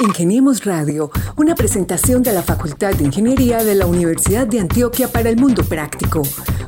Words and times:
Ingeniemos 0.00 0.64
Radio, 0.64 1.10
una 1.36 1.54
presentación 1.54 2.22
de 2.22 2.32
la 2.32 2.40
Facultad 2.42 2.94
de 2.94 3.04
Ingeniería 3.04 3.62
de 3.62 3.74
la 3.74 3.84
Universidad 3.86 4.46
de 4.46 4.60
Antioquia 4.60 5.08
para 5.08 5.28
el 5.28 5.36
Mundo 5.36 5.62
Práctico. 5.62 6.22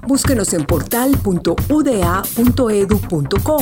Búsquenos 0.06 0.52
en 0.54 0.64
portal.uda.edu.co, 0.64 3.56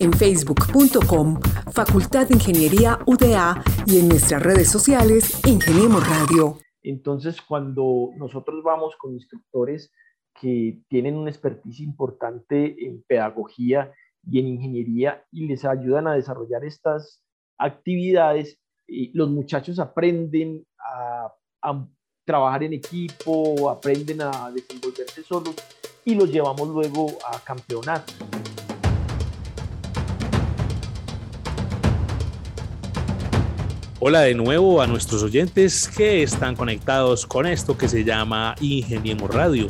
en 0.00 0.12
facebook.com, 0.12 1.40
Facultad 1.72 2.28
de 2.28 2.34
Ingeniería 2.34 2.98
UDA 3.06 3.62
y 3.86 4.00
en 4.00 4.08
nuestras 4.08 4.42
redes 4.42 4.68
sociales, 4.68 5.40
Ingeniemos 5.46 6.06
Radio. 6.08 6.58
Entonces, 6.82 7.40
cuando 7.40 8.10
nosotros 8.16 8.64
vamos 8.64 8.96
con 8.96 9.14
instructores 9.14 9.92
que 10.40 10.80
tienen 10.88 11.16
una 11.16 11.30
expertise 11.30 11.80
importante 11.80 12.84
en 12.84 13.04
pedagogía 13.06 13.92
y 14.26 14.40
en 14.40 14.48
ingeniería 14.48 15.24
y 15.30 15.46
les 15.46 15.64
ayudan 15.64 16.08
a 16.08 16.14
desarrollar 16.14 16.64
estas 16.64 17.22
actividades, 17.58 18.58
los 18.86 19.30
muchachos 19.30 19.78
aprenden 19.78 20.64
a, 20.78 21.32
trabajar 22.26 22.62
en 22.62 22.72
equipo, 22.72 23.68
aprenden 23.68 24.22
a 24.22 24.50
desenvolverse 24.50 25.22
solos 25.22 25.54
y 26.06 26.14
los 26.14 26.30
llevamos 26.30 26.68
luego 26.68 27.08
a 27.30 27.38
campeonatos. 27.40 28.14
Hola 34.00 34.20
de 34.20 34.34
nuevo 34.34 34.82
a 34.82 34.86
nuestros 34.86 35.22
oyentes 35.22 35.88
que 35.88 36.22
están 36.22 36.56
conectados 36.56 37.26
con 37.26 37.46
esto 37.46 37.76
que 37.76 37.88
se 37.88 38.04
llama 38.04 38.54
Ingeniemos 38.60 39.30
Radio, 39.34 39.66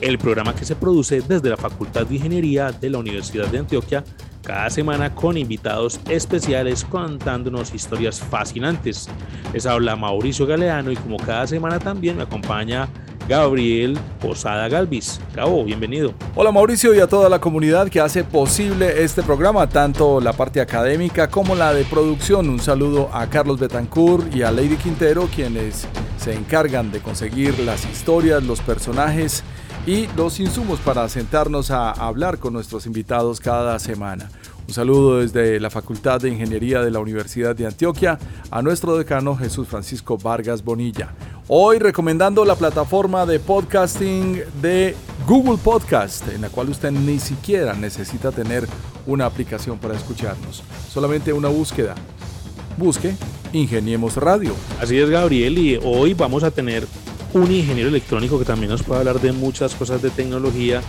el 0.00 0.18
programa 0.18 0.54
que 0.54 0.64
se 0.64 0.76
produce 0.76 1.20
desde 1.20 1.50
la 1.50 1.56
Facultad 1.56 2.06
de 2.06 2.16
Ingeniería 2.16 2.70
de 2.70 2.90
la 2.90 2.98
Universidad 2.98 3.48
de 3.48 3.58
Antioquia 3.58 4.04
cada 4.46 4.70
semana 4.70 5.12
con 5.12 5.36
invitados 5.36 5.98
especiales 6.08 6.84
contándonos 6.84 7.74
historias 7.74 8.20
fascinantes. 8.20 9.08
Les 9.52 9.66
habla 9.66 9.96
Mauricio 9.96 10.46
Galeano 10.46 10.92
y 10.92 10.96
como 10.96 11.16
cada 11.16 11.48
semana 11.48 11.80
también 11.80 12.16
me 12.16 12.22
acompaña 12.22 12.88
Gabriel 13.28 13.98
Posada 14.20 14.68
Galvis. 14.68 15.20
Gabo, 15.34 15.64
bienvenido. 15.64 16.14
Hola 16.36 16.52
Mauricio 16.52 16.94
y 16.94 17.00
a 17.00 17.08
toda 17.08 17.28
la 17.28 17.40
comunidad 17.40 17.88
que 17.88 17.98
hace 17.98 18.22
posible 18.22 19.02
este 19.02 19.24
programa, 19.24 19.68
tanto 19.68 20.20
la 20.20 20.32
parte 20.32 20.60
académica 20.60 21.28
como 21.28 21.56
la 21.56 21.74
de 21.74 21.84
producción. 21.84 22.48
Un 22.48 22.60
saludo 22.60 23.10
a 23.12 23.26
Carlos 23.26 23.58
Betancourt 23.58 24.32
y 24.32 24.42
a 24.42 24.52
Lady 24.52 24.76
Quintero, 24.76 25.28
quienes 25.34 25.88
se 26.18 26.34
encargan 26.34 26.92
de 26.92 27.00
conseguir 27.00 27.58
las 27.58 27.84
historias, 27.84 28.44
los 28.44 28.60
personajes 28.60 29.42
y 29.86 30.08
los 30.16 30.40
insumos 30.40 30.80
para 30.80 31.08
sentarnos 31.08 31.70
a 31.70 31.92
hablar 31.92 32.38
con 32.38 32.52
nuestros 32.52 32.86
invitados 32.86 33.38
cada 33.38 33.78
semana. 33.78 34.28
Un 34.66 34.74
saludo 34.74 35.20
desde 35.20 35.60
la 35.60 35.70
Facultad 35.70 36.20
de 36.20 36.28
Ingeniería 36.28 36.82
de 36.82 36.90
la 36.90 36.98
Universidad 36.98 37.54
de 37.54 37.66
Antioquia 37.66 38.18
a 38.50 38.62
nuestro 38.62 38.98
decano 38.98 39.36
Jesús 39.36 39.68
Francisco 39.68 40.18
Vargas 40.18 40.64
Bonilla. 40.64 41.14
Hoy 41.46 41.78
recomendando 41.78 42.44
la 42.44 42.56
plataforma 42.56 43.24
de 43.26 43.38
podcasting 43.38 44.42
de 44.60 44.96
Google 45.24 45.58
Podcast, 45.62 46.26
en 46.30 46.40
la 46.40 46.50
cual 46.50 46.70
usted 46.70 46.90
ni 46.90 47.20
siquiera 47.20 47.74
necesita 47.74 48.32
tener 48.32 48.66
una 49.06 49.26
aplicación 49.26 49.78
para 49.78 49.94
escucharnos, 49.94 50.64
solamente 50.90 51.32
una 51.32 51.48
búsqueda. 51.48 51.94
Busque 52.76 53.14
Ingeniemos 53.52 54.16
Radio. 54.16 54.52
Así 54.80 54.98
es, 54.98 55.08
Gabriel, 55.08 55.56
y 55.56 55.78
hoy 55.84 56.12
vamos 56.12 56.42
a 56.42 56.50
tener 56.50 56.88
un 57.36 57.52
ingeniero 57.52 57.90
electrónico 57.90 58.38
que 58.38 58.44
también 58.44 58.70
nos 58.70 58.82
puede 58.82 59.00
hablar 59.00 59.20
de 59.20 59.32
muchas 59.32 59.74
cosas 59.74 60.00
de 60.00 60.10
tecnología, 60.10 60.82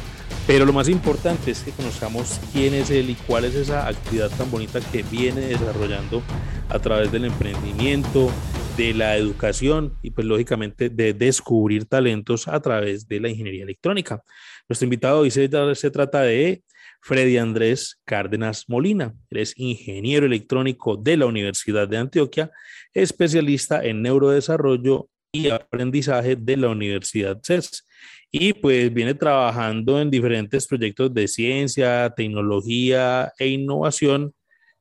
pero 0.45 0.66
lo 0.66 0.72
más 0.72 0.88
importante 0.88 1.52
es 1.52 1.62
que 1.62 1.72
conozcamos 1.72 2.39
quién 2.54 2.73
es 2.73 2.89
él 2.89 3.09
y 3.09 3.16
cuál 3.16 3.45
es 3.45 3.56
esa 3.56 3.88
actividad 3.88 4.30
tan 4.30 4.50
bonita 4.50 4.80
que 4.80 5.04
viene 5.04 5.42
desarrollando 5.42 6.23
a 6.70 6.80
través 6.80 7.12
del 7.12 7.26
emprendimiento, 7.26 8.31
de 8.78 8.94
la 8.94 9.17
educación 9.17 9.98
y 10.02 10.12
pues 10.12 10.26
lógicamente 10.26 10.89
de 10.89 11.14
descubrir 11.14 11.86
talentos 11.86 12.48
a 12.48 12.59
través 12.61 13.08
de 13.08 13.20
la 13.20 13.30
ingeniería 13.30 13.64
electrónica. 13.64 14.23
Nuestro 14.70 14.86
invitado 14.86 15.20
hoy 15.20 15.32
se, 15.32 15.49
se 15.76 15.92
trata 15.92 16.22
de 16.22 16.64
Freddy 17.02 17.38
Andrés 17.38 17.99
Cárdenas 18.05 18.66
Molina. 18.70 19.14
Él 19.32 19.39
es 19.39 19.54
ingeniero 19.58 20.26
electrónico 20.26 20.95
de 20.95 21.17
la 21.17 21.26
Universidad 21.26 21.88
de 21.88 21.98
Antioquia, 21.98 22.52
especialista 22.93 23.83
en 23.83 24.02
neurodesarrollo 24.02 25.10
y 25.32 25.49
aprendizaje 25.49 26.36
de 26.36 26.58
la 26.58 26.70
Universidad 26.70 27.39
CES. 27.43 27.86
Y 28.32 28.54
pues 28.54 28.93
viene 28.93 29.14
trabajando 29.14 30.02
en 30.02 30.11
diferentes 30.11 30.67
proyectos 30.67 31.14
de 31.14 31.27
ciencia, 31.27 32.10
tecnología 32.15 33.32
e 33.39 33.48
innovación 33.48 34.33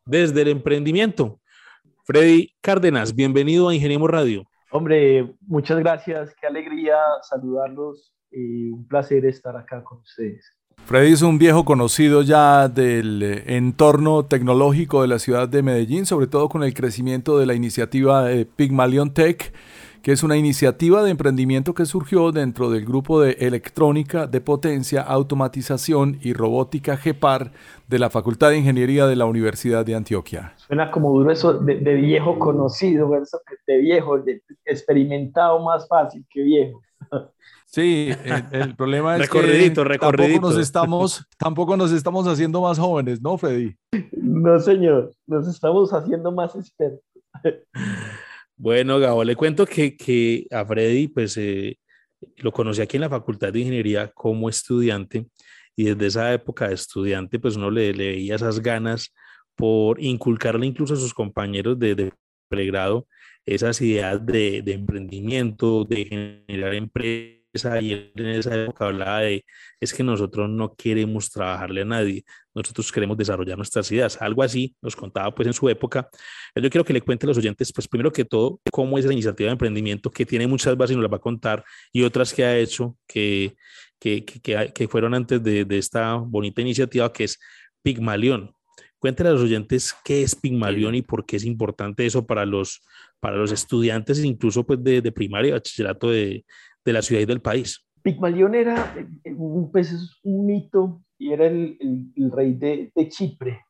desde 0.05 0.43
el 0.43 0.49
emprendimiento. 0.49 1.41
Freddy 2.05 2.55
Cárdenas, 2.61 3.15
bienvenido 3.15 3.69
a 3.69 3.75
Ingeniemos 3.75 4.11
Radio. 4.11 4.45
Hombre, 4.71 5.35
muchas 5.41 5.79
gracias, 5.79 6.35
qué 6.41 6.47
alegría 6.47 6.97
saludarlos 7.23 8.13
y 8.31 8.69
un 8.71 8.87
placer 8.87 9.25
estar 9.25 9.57
acá 9.57 9.83
con 9.83 9.99
ustedes. 9.99 10.45
Freddy 10.85 11.13
es 11.13 11.23
un 11.23 11.39
viejo 11.39 11.65
conocido 11.65 12.23
ya 12.23 12.69
del 12.69 13.43
entorno 13.47 14.25
tecnológico 14.25 15.03
de 15.03 15.09
la 15.09 15.19
ciudad 15.19 15.49
de 15.49 15.63
Medellín, 15.63 16.07
sobre 16.07 16.27
todo 16.27 16.49
con 16.49 16.63
el 16.63 16.75
crecimiento 16.75 17.39
de 17.39 17.47
la 17.47 17.55
iniciativa 17.55 18.25
de 18.25 18.45
Pygmalion 18.45 19.13
Tech 19.13 19.53
que 20.07 20.13
es 20.13 20.23
una 20.23 20.37
iniciativa 20.37 21.03
de 21.03 21.11
emprendimiento 21.11 21.75
que 21.75 21.85
surgió 21.85 22.31
dentro 22.31 22.71
del 22.71 22.85
grupo 22.85 23.21
de 23.21 23.33
electrónica 23.41 24.29
de 24.29 24.41
potencia, 24.41 25.03
automatización 25.03 26.21
y 26.23 26.33
robótica 26.33 26.97
GEPAR 26.97 27.51
de 27.89 27.99
la 27.99 28.09
Facultad 28.09 28.51
de 28.51 28.59
Ingeniería 28.59 29.09
de 29.09 29.17
la 29.17 29.25
Universidad 29.25 29.85
de 29.85 29.97
Antioquia. 29.97 30.55
Suena 30.59 30.93
como 30.93 31.11
duro 31.11 31.33
eso 31.33 31.55
de, 31.55 31.75
viejo 31.97 32.39
conocido, 32.39 33.21
eso 33.21 33.41
de 33.67 33.79
viejo, 33.79 34.21
de 34.21 34.43
experimentado 34.65 35.59
más 35.65 35.89
fácil 35.89 36.25
que 36.31 36.43
viejo. 36.43 36.81
Sí, 37.69 38.11
el, 38.53 38.77
problema 38.77 39.17
es 39.17 39.29
que 39.29 39.71
tampoco 39.75 40.41
nos, 40.41 40.57
estamos, 40.57 41.27
tampoco 41.37 41.77
nos 41.77 41.91
estamos 41.91 42.27
haciendo 42.29 42.63
más 42.63 42.79
jóvenes, 42.79 43.21
¿no, 43.21 43.37
Freddy? 43.37 43.77
No, 44.13 44.61
señor, 44.61 45.11
nos 45.27 45.49
estamos 45.49 45.93
haciendo 45.93 46.31
más 46.31 46.55
expertos. 46.55 47.03
Bueno, 48.59 48.99
Gabo, 48.99 49.23
le 49.23 49.37
cuento 49.37 49.67
que, 49.67 50.47
a 50.51 50.65
Freddy, 50.65 51.09
pues 51.09 51.37
eh, 51.37 51.79
lo 52.39 52.53
conocí 52.53 52.81
aquí 52.81 52.97
en 52.97 53.03
la 53.03 53.11
Facultad 53.11 53.53
de 53.53 53.61
Ingeniería 53.61 54.09
como 54.13 54.49
estudiante 54.49 55.27
y 55.77 55.85
desde 55.85 56.07
esa 56.07 56.33
época 56.33 56.69
de 56.69 56.75
estudiante, 56.75 57.39
pues 57.39 57.57
uno 57.57 57.71
le, 57.71 57.93
veía 57.93 58.37
esas 58.37 58.61
ganas 58.61 59.13
por 59.55 60.03
inculcarle 60.03 60.67
incluso 60.67 60.95
a 60.95 60.97
sus 60.97 61.13
compañeros 61.13 61.79
de, 61.79 62.13
pregrado 62.49 63.07
esas 63.45 63.81
ideas 63.83 64.25
de, 64.25 64.63
de, 64.63 64.73
emprendimiento, 64.73 65.85
de 65.85 66.05
generar 66.47 66.75
empresas 66.75 67.36
y 67.65 68.13
en 68.15 68.27
esa 68.27 68.63
época 68.63 68.87
hablaba 68.87 69.21
de, 69.21 69.45
es 69.81 69.95
que 69.95 70.03
nosotros 70.03 70.49
no 70.49 70.75
queremos 70.75 71.31
trabajarle 71.31 71.83
a 71.83 71.85
nadie, 71.85 72.25
nosotros 72.55 72.91
queremos 72.91 73.17
desarrollar 73.17 73.57
nuestras 73.57 73.91
ideas. 73.93 74.21
Algo 74.21 74.43
así 74.43 74.75
nos 74.81 74.97
contaba 74.97 75.35
pues 75.35 75.47
en 75.47 75.55
su 75.55 75.69
época. 75.69 76.09
Yo 76.55 76.71
quiero 76.71 76.85
que 76.85 76.93
le 76.93 77.03
cuente 77.03 77.27
a 77.27 77.29
los 77.29 77.39
oyentes, 77.39 77.73
pues 77.73 77.87
primero 77.87 78.11
que 78.11 78.25
todo, 78.25 78.61
cómo 78.73 78.99
es 78.99 79.05
la 79.05 79.13
iniciativa 79.13 79.49
de 79.49 79.53
emprendimiento, 79.53 80.11
que 80.11 80.25
tiene 80.25 80.47
muchas 80.47 80.77
bases 80.77 80.95
y 80.95 80.97
nos 80.97 81.03
las 81.03 81.13
va 81.13 81.19
a 81.19 81.21
contar, 81.21 81.65
y 81.93 82.03
otras 82.03 82.33
que 82.33 82.45
ha 82.45 82.57
hecho 82.57 82.97
que, 83.07 83.57
que, 83.99 84.25
que, 84.25 84.73
que 84.75 84.89
fueron 84.89 85.15
antes 85.15 85.43
de, 85.43 85.65
de, 85.65 85.79
esta 85.79 86.15
bonita 86.15 86.63
iniciativa 86.63 87.13
que 87.13 87.25
es 87.25 87.39
Pigmalión. 87.83 88.53
Cuéntale 88.99 89.29
a 89.29 89.33
los 89.33 89.43
oyentes 89.43 89.95
qué 90.05 90.23
es 90.23 90.35
Pigmalión 90.35 90.95
y 90.95 91.03
por 91.03 91.27
qué 91.27 91.37
es 91.37 91.45
importante 91.45 92.07
eso 92.07 92.27
para 92.27 92.47
los, 92.47 92.81
para 93.21 93.37
los 93.37 93.53
estudiantes, 93.53 94.25
incluso 94.25 94.65
pues 94.67 94.83
de, 94.83 95.03
de 95.03 95.13
primaria 95.13 95.51
y 95.51 95.53
bachillerato 95.53 96.11
de 96.87 96.93
la 96.93 97.03
ciudad 97.03 97.21
y 97.21 97.27
del 97.27 97.43
país. 97.43 97.85
Pigmalión 98.03 98.55
era 98.55 98.95
pues, 99.73 99.93
un 100.23 100.47
mito 100.47 101.03
y 101.19 101.33
era 101.33 101.47
el, 101.47 102.09
rey 102.31 102.55
de, 102.55 103.09
Chipre 103.09 103.65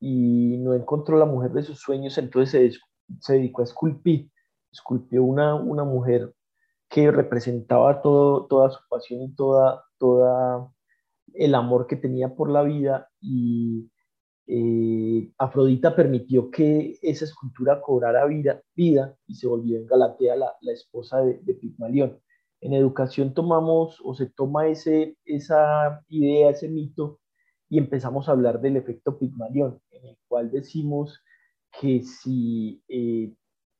y 0.00 0.58
no 0.58 0.74
encontró 0.74 1.16
la 1.18 1.24
mujer 1.24 1.52
de 1.52 1.62
sus 1.62 1.78
sueños, 1.78 2.18
entonces 2.18 2.80
se, 3.20 3.32
dedicó 3.34 3.62
a 3.62 3.64
esculpir. 3.64 4.28
Esculpió 4.72 5.22
una, 5.22 5.54
mujer 5.84 6.34
que 6.90 7.10
representaba 7.10 8.02
toda 8.02 8.70
su 8.70 8.80
pasión 8.90 9.22
y 9.22 9.34
toda, 9.34 9.84
el 11.34 11.54
amor 11.54 11.86
que 11.86 11.96
tenía 11.96 12.34
por 12.34 12.50
la 12.50 12.62
vida 12.62 13.08
y 13.20 13.88
eh, 14.48 15.32
Afrodita 15.38 15.94
permitió 15.94 16.50
que 16.50 16.98
esa 17.02 17.24
escultura 17.24 17.80
cobrara 17.80 18.26
vida, 18.26 19.16
y 19.26 19.34
se 19.34 19.46
volvió 19.46 19.78
en 19.78 19.86
Galatea 19.86 20.36
la, 20.36 20.52
la 20.60 20.72
esposa 20.72 21.20
de, 21.20 21.38
de 21.42 21.54
Pigmalión 21.54 22.20
en 22.60 22.72
educación 22.72 23.34
tomamos 23.34 24.00
o 24.04 24.14
se 24.14 24.26
toma 24.26 24.68
ese, 24.68 25.16
esa 25.24 26.02
idea, 26.08 26.50
ese 26.50 26.68
mito, 26.68 27.20
y 27.68 27.78
empezamos 27.78 28.28
a 28.28 28.32
hablar 28.32 28.60
del 28.60 28.76
efecto 28.76 29.18
Pigmalión, 29.18 29.80
en 29.90 30.06
el 30.06 30.18
cual 30.28 30.50
decimos 30.50 31.20
que 31.80 32.02
si 32.02 32.82
eh, 32.88 33.32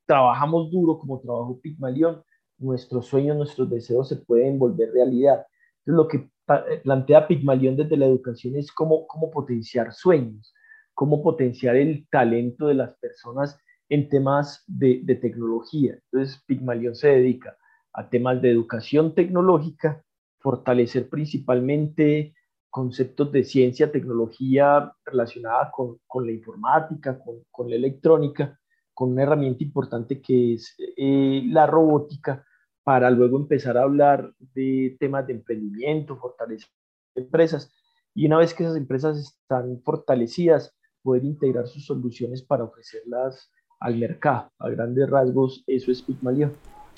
trabajamos 0.06 0.70
duro 0.70 0.98
como 0.98 1.20
trabajó 1.20 1.60
Pigmalión, 1.60 2.22
nuestros 2.58 3.06
sueños, 3.06 3.36
nuestros 3.36 3.70
deseos 3.70 4.08
se 4.08 4.16
pueden 4.16 4.58
volver 4.58 4.92
realidad. 4.92 5.46
Entonces, 5.84 5.96
lo 5.96 6.08
que 6.08 6.16
eh, 6.16 6.80
plantea 6.82 7.28
Pigmalión 7.28 7.76
desde 7.76 7.96
la 7.96 8.06
educación 8.06 8.56
es 8.56 8.72
cómo, 8.72 9.06
cómo 9.06 9.30
potenciar 9.30 9.92
sueños, 9.92 10.52
cómo 10.94 11.22
potenciar 11.22 11.76
el 11.76 12.08
talento 12.10 12.66
de 12.66 12.74
las 12.74 12.96
personas 12.98 13.58
en 13.88 14.08
temas 14.08 14.64
de, 14.66 15.04
tecnología. 15.20 15.98
Entonces, 16.10 16.42
Pigmalión 16.46 16.94
se 16.94 17.08
dedica 17.08 17.56
a 17.96 18.08
temas 18.08 18.40
de 18.42 18.50
educación 18.50 19.14
tecnológica, 19.14 20.04
fortalecer 20.38 21.08
principalmente 21.08 22.34
conceptos 22.68 23.32
de 23.32 23.42
ciencia, 23.42 23.90
tecnología 23.90 24.92
relacionada 25.04 25.72
con, 25.72 26.26
la 26.26 26.30
informática, 26.30 27.18
con, 27.50 27.70
la 27.70 27.76
electrónica, 27.76 28.60
con 28.92 29.12
una 29.12 29.22
herramienta 29.22 29.64
importante 29.64 30.20
que 30.20 30.54
es 30.54 30.74
eh, 30.96 31.42
la 31.46 31.66
robótica, 31.66 32.44
para 32.84 33.10
luego 33.10 33.38
empezar 33.38 33.78
a 33.78 33.82
hablar 33.82 34.30
de 34.38 34.96
temas 35.00 35.26
de 35.26 35.32
emprendimiento, 35.32 36.18
fortalecer 36.18 36.68
empresas. 37.14 37.72
Y 38.14 38.26
una 38.26 38.38
vez 38.38 38.52
que 38.52 38.62
esas 38.62 38.76
empresas 38.76 39.18
están 39.18 39.80
fortalecidas, 39.82 40.76
poder 41.02 41.24
integrar 41.24 41.66
sus 41.66 41.86
soluciones 41.86 42.42
para 42.42 42.64
ofrecerlas 42.64 43.50
al 43.80 43.96
mercado. 43.96 44.50
A 44.58 44.68
grandes 44.68 45.08
rasgos, 45.08 45.64
eso 45.66 45.90
es 45.90 46.02
Pigmalión. 46.02 46.52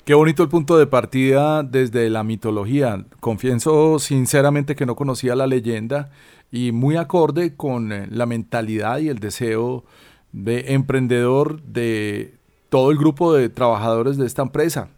Qué 0.05 0.15
bonito 0.15 0.41
el 0.41 0.49
punto 0.49 0.77
de 0.77 0.87
partida 0.87 1.61
desde 1.61 2.09
la 2.09 2.23
mitología. 2.23 3.05
Confieso 3.19 3.99
sinceramente 3.99 4.75
que 4.75 4.87
no 4.87 4.95
conocía 4.95 5.35
la 5.35 5.45
leyenda 5.45 6.09
y 6.51 6.71
muy 6.71 6.95
acorde 6.95 7.55
con 7.55 7.91
eh, 7.91 8.07
la 8.09 8.25
mentalidad 8.25 8.99
y 8.99 9.09
el 9.09 9.19
deseo 9.19 9.83
de 10.31 10.73
emprendedor 10.73 11.61
de 11.61 12.35
todo 12.69 12.91
el 12.91 12.97
grupo 12.97 13.33
de 13.33 13.49
trabajadores 13.49 14.17
de 14.17 14.25
esta 14.25 14.41
empresa. 14.41 14.89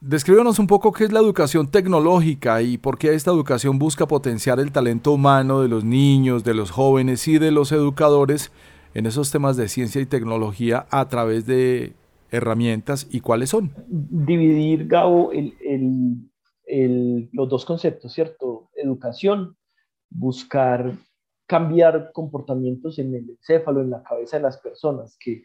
Descríbanos 0.00 0.58
un 0.58 0.66
poco 0.66 0.92
qué 0.92 1.04
es 1.04 1.12
la 1.12 1.20
educación 1.20 1.70
tecnológica 1.70 2.62
y 2.62 2.78
por 2.78 2.96
qué 2.96 3.14
esta 3.14 3.30
educación 3.30 3.78
busca 3.78 4.08
potenciar 4.08 4.58
el 4.58 4.72
talento 4.72 5.12
humano 5.12 5.60
de 5.60 5.68
los 5.68 5.84
niños, 5.84 6.42
de 6.42 6.54
los 6.54 6.70
jóvenes 6.70 7.28
y 7.28 7.38
de 7.38 7.50
los 7.50 7.70
educadores 7.70 8.50
en 8.94 9.06
esos 9.06 9.30
temas 9.30 9.56
de 9.56 9.68
ciencia 9.68 10.00
y 10.00 10.06
tecnología 10.06 10.86
a 10.90 11.08
través 11.08 11.46
de 11.46 11.92
herramientas 12.30 13.06
y 13.10 13.20
cuáles 13.20 13.50
son. 13.50 13.72
Dividir, 13.88 14.86
Gabo, 14.86 15.32
los 17.32 17.48
dos 17.48 17.64
conceptos, 17.64 18.12
¿cierto? 18.12 18.70
Educación, 18.74 19.56
buscar 20.08 20.92
cambiar 21.46 22.12
comportamientos 22.12 22.98
en 22.98 23.14
el 23.14 23.30
encéfalo, 23.30 23.80
en 23.80 23.90
la 23.90 24.02
cabeza 24.02 24.36
de 24.36 24.44
las 24.44 24.58
personas, 24.58 25.16
que 25.18 25.42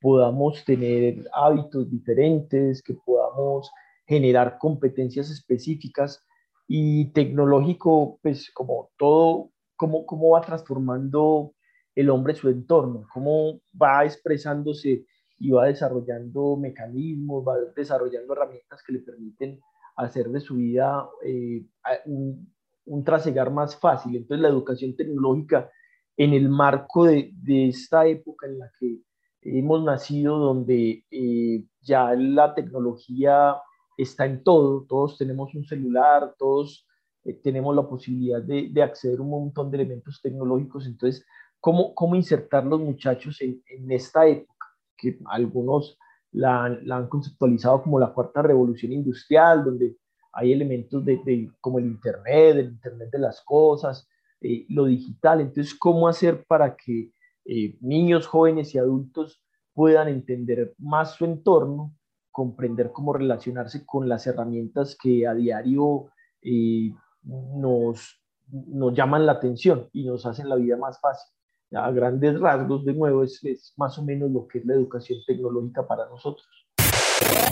podamos 0.00 0.64
tener 0.64 1.28
hábitos 1.32 1.90
diferentes, 1.90 2.82
que 2.82 2.94
podamos 2.94 3.70
generar 4.06 4.56
competencias 4.58 5.30
específicas 5.30 6.24
y 6.68 7.06
tecnológico, 7.12 8.20
pues 8.22 8.50
como 8.52 8.90
todo, 8.96 9.50
cómo, 9.76 10.06
cómo 10.06 10.30
va 10.30 10.42
transformando 10.42 11.54
el 11.94 12.10
hombre 12.10 12.34
su 12.34 12.48
entorno, 12.48 13.06
cómo 13.12 13.60
va 13.80 14.04
expresándose 14.04 15.04
y 15.38 15.50
va 15.50 15.66
desarrollando 15.66 16.56
mecanismos, 16.56 17.46
va 17.46 17.56
desarrollando 17.76 18.32
herramientas 18.32 18.82
que 18.82 18.92
le 18.92 19.00
permiten 19.00 19.60
hacer 19.96 20.28
de 20.30 20.40
su 20.40 20.56
vida 20.56 21.08
eh, 21.24 21.64
un, 22.06 22.52
un, 22.86 23.04
trasegar 23.04 23.50
más 23.50 23.76
fácil. 23.78 24.16
Entonces 24.16 24.42
la 24.42 24.48
educación 24.48 24.96
tecnológica 24.96 25.70
en 26.16 26.32
el 26.32 26.48
marco 26.48 27.04
de, 27.04 27.30
de 27.34 27.68
esta 27.68 28.06
época 28.06 28.46
en 28.46 28.58
la 28.58 28.70
que 28.78 28.98
hemos 29.42 29.82
nacido, 29.84 30.38
donde 30.38 31.04
eh, 31.10 31.64
ya 31.80 32.12
la 32.14 32.54
tecnología 32.54 33.56
está 33.96 34.26
en 34.26 34.42
todo, 34.42 34.84
todos 34.88 35.16
tenemos 35.16 35.54
un 35.54 35.64
celular, 35.64 36.34
todos 36.38 36.86
eh, 37.24 37.34
tenemos 37.34 37.74
la 37.74 37.88
posibilidad 37.88 38.42
de, 38.42 38.68
de, 38.70 38.82
acceder 38.82 39.18
a 39.18 39.22
un 39.22 39.30
montón 39.30 39.70
de 39.70 39.78
elementos 39.78 40.20
tecnológicos, 40.22 40.86
entonces, 40.86 41.24
¿cómo, 41.60 41.94
cómo 41.94 42.14
insertar 42.14 42.64
los 42.64 42.80
muchachos 42.80 43.40
en, 43.40 43.62
en 43.66 43.90
esta 43.92 44.26
época? 44.26 44.57
Que 44.98 45.18
algunos 45.26 45.98
la, 46.32 46.64
han 46.64 47.08
conceptualizado 47.08 47.82
como 47.82 47.98
la 47.98 48.12
cuarta 48.12 48.42
revolución 48.42 48.92
industrial, 48.92 49.64
donde 49.64 49.96
hay 50.32 50.52
elementos 50.52 51.04
de, 51.04 51.50
como 51.60 51.78
el 51.78 51.86
Internet, 51.86 52.56
el 52.56 52.68
Internet 52.70 53.08
de 53.10 53.18
las 53.18 53.40
cosas, 53.42 54.06
eh, 54.40 54.66
lo 54.68 54.84
digital, 54.84 55.40
entonces, 55.40 55.74
¿cómo 55.74 56.06
hacer 56.06 56.44
para 56.46 56.76
que 56.76 57.12
eh, 57.44 57.78
niños, 57.80 58.26
jóvenes 58.26 58.74
y 58.74 58.78
adultos 58.78 59.42
puedan 59.72 60.08
entender 60.08 60.74
más 60.78 61.14
su 61.14 61.24
entorno 61.24 61.94
comprender 62.38 62.92
cómo 62.92 63.12
relacionarse 63.12 63.84
con 63.84 64.08
las 64.08 64.24
herramientas 64.28 64.96
que 64.96 65.26
a 65.26 65.34
diario 65.34 66.12
eh, 66.40 66.94
nos, 67.24 68.22
nos 68.46 68.94
llaman 68.94 69.26
la 69.26 69.32
atención 69.32 69.88
y 69.92 70.04
nos 70.04 70.24
hacen 70.24 70.48
la 70.48 70.54
vida 70.54 70.76
más 70.76 71.00
fácil. 71.00 71.34
A 71.74 71.90
grandes 71.90 72.40
rasgos, 72.40 72.84
de 72.84 72.94
nuevo, 72.94 73.22
es, 73.22 73.44
es 73.44 73.74
más 73.76 73.98
o 73.98 74.04
menos 74.04 74.30
lo 74.30 74.48
que 74.48 74.58
es 74.58 74.64
la 74.64 74.74
educación 74.74 75.18
tecnológica 75.26 75.86
para 75.86 76.08
nosotros. 76.08 76.48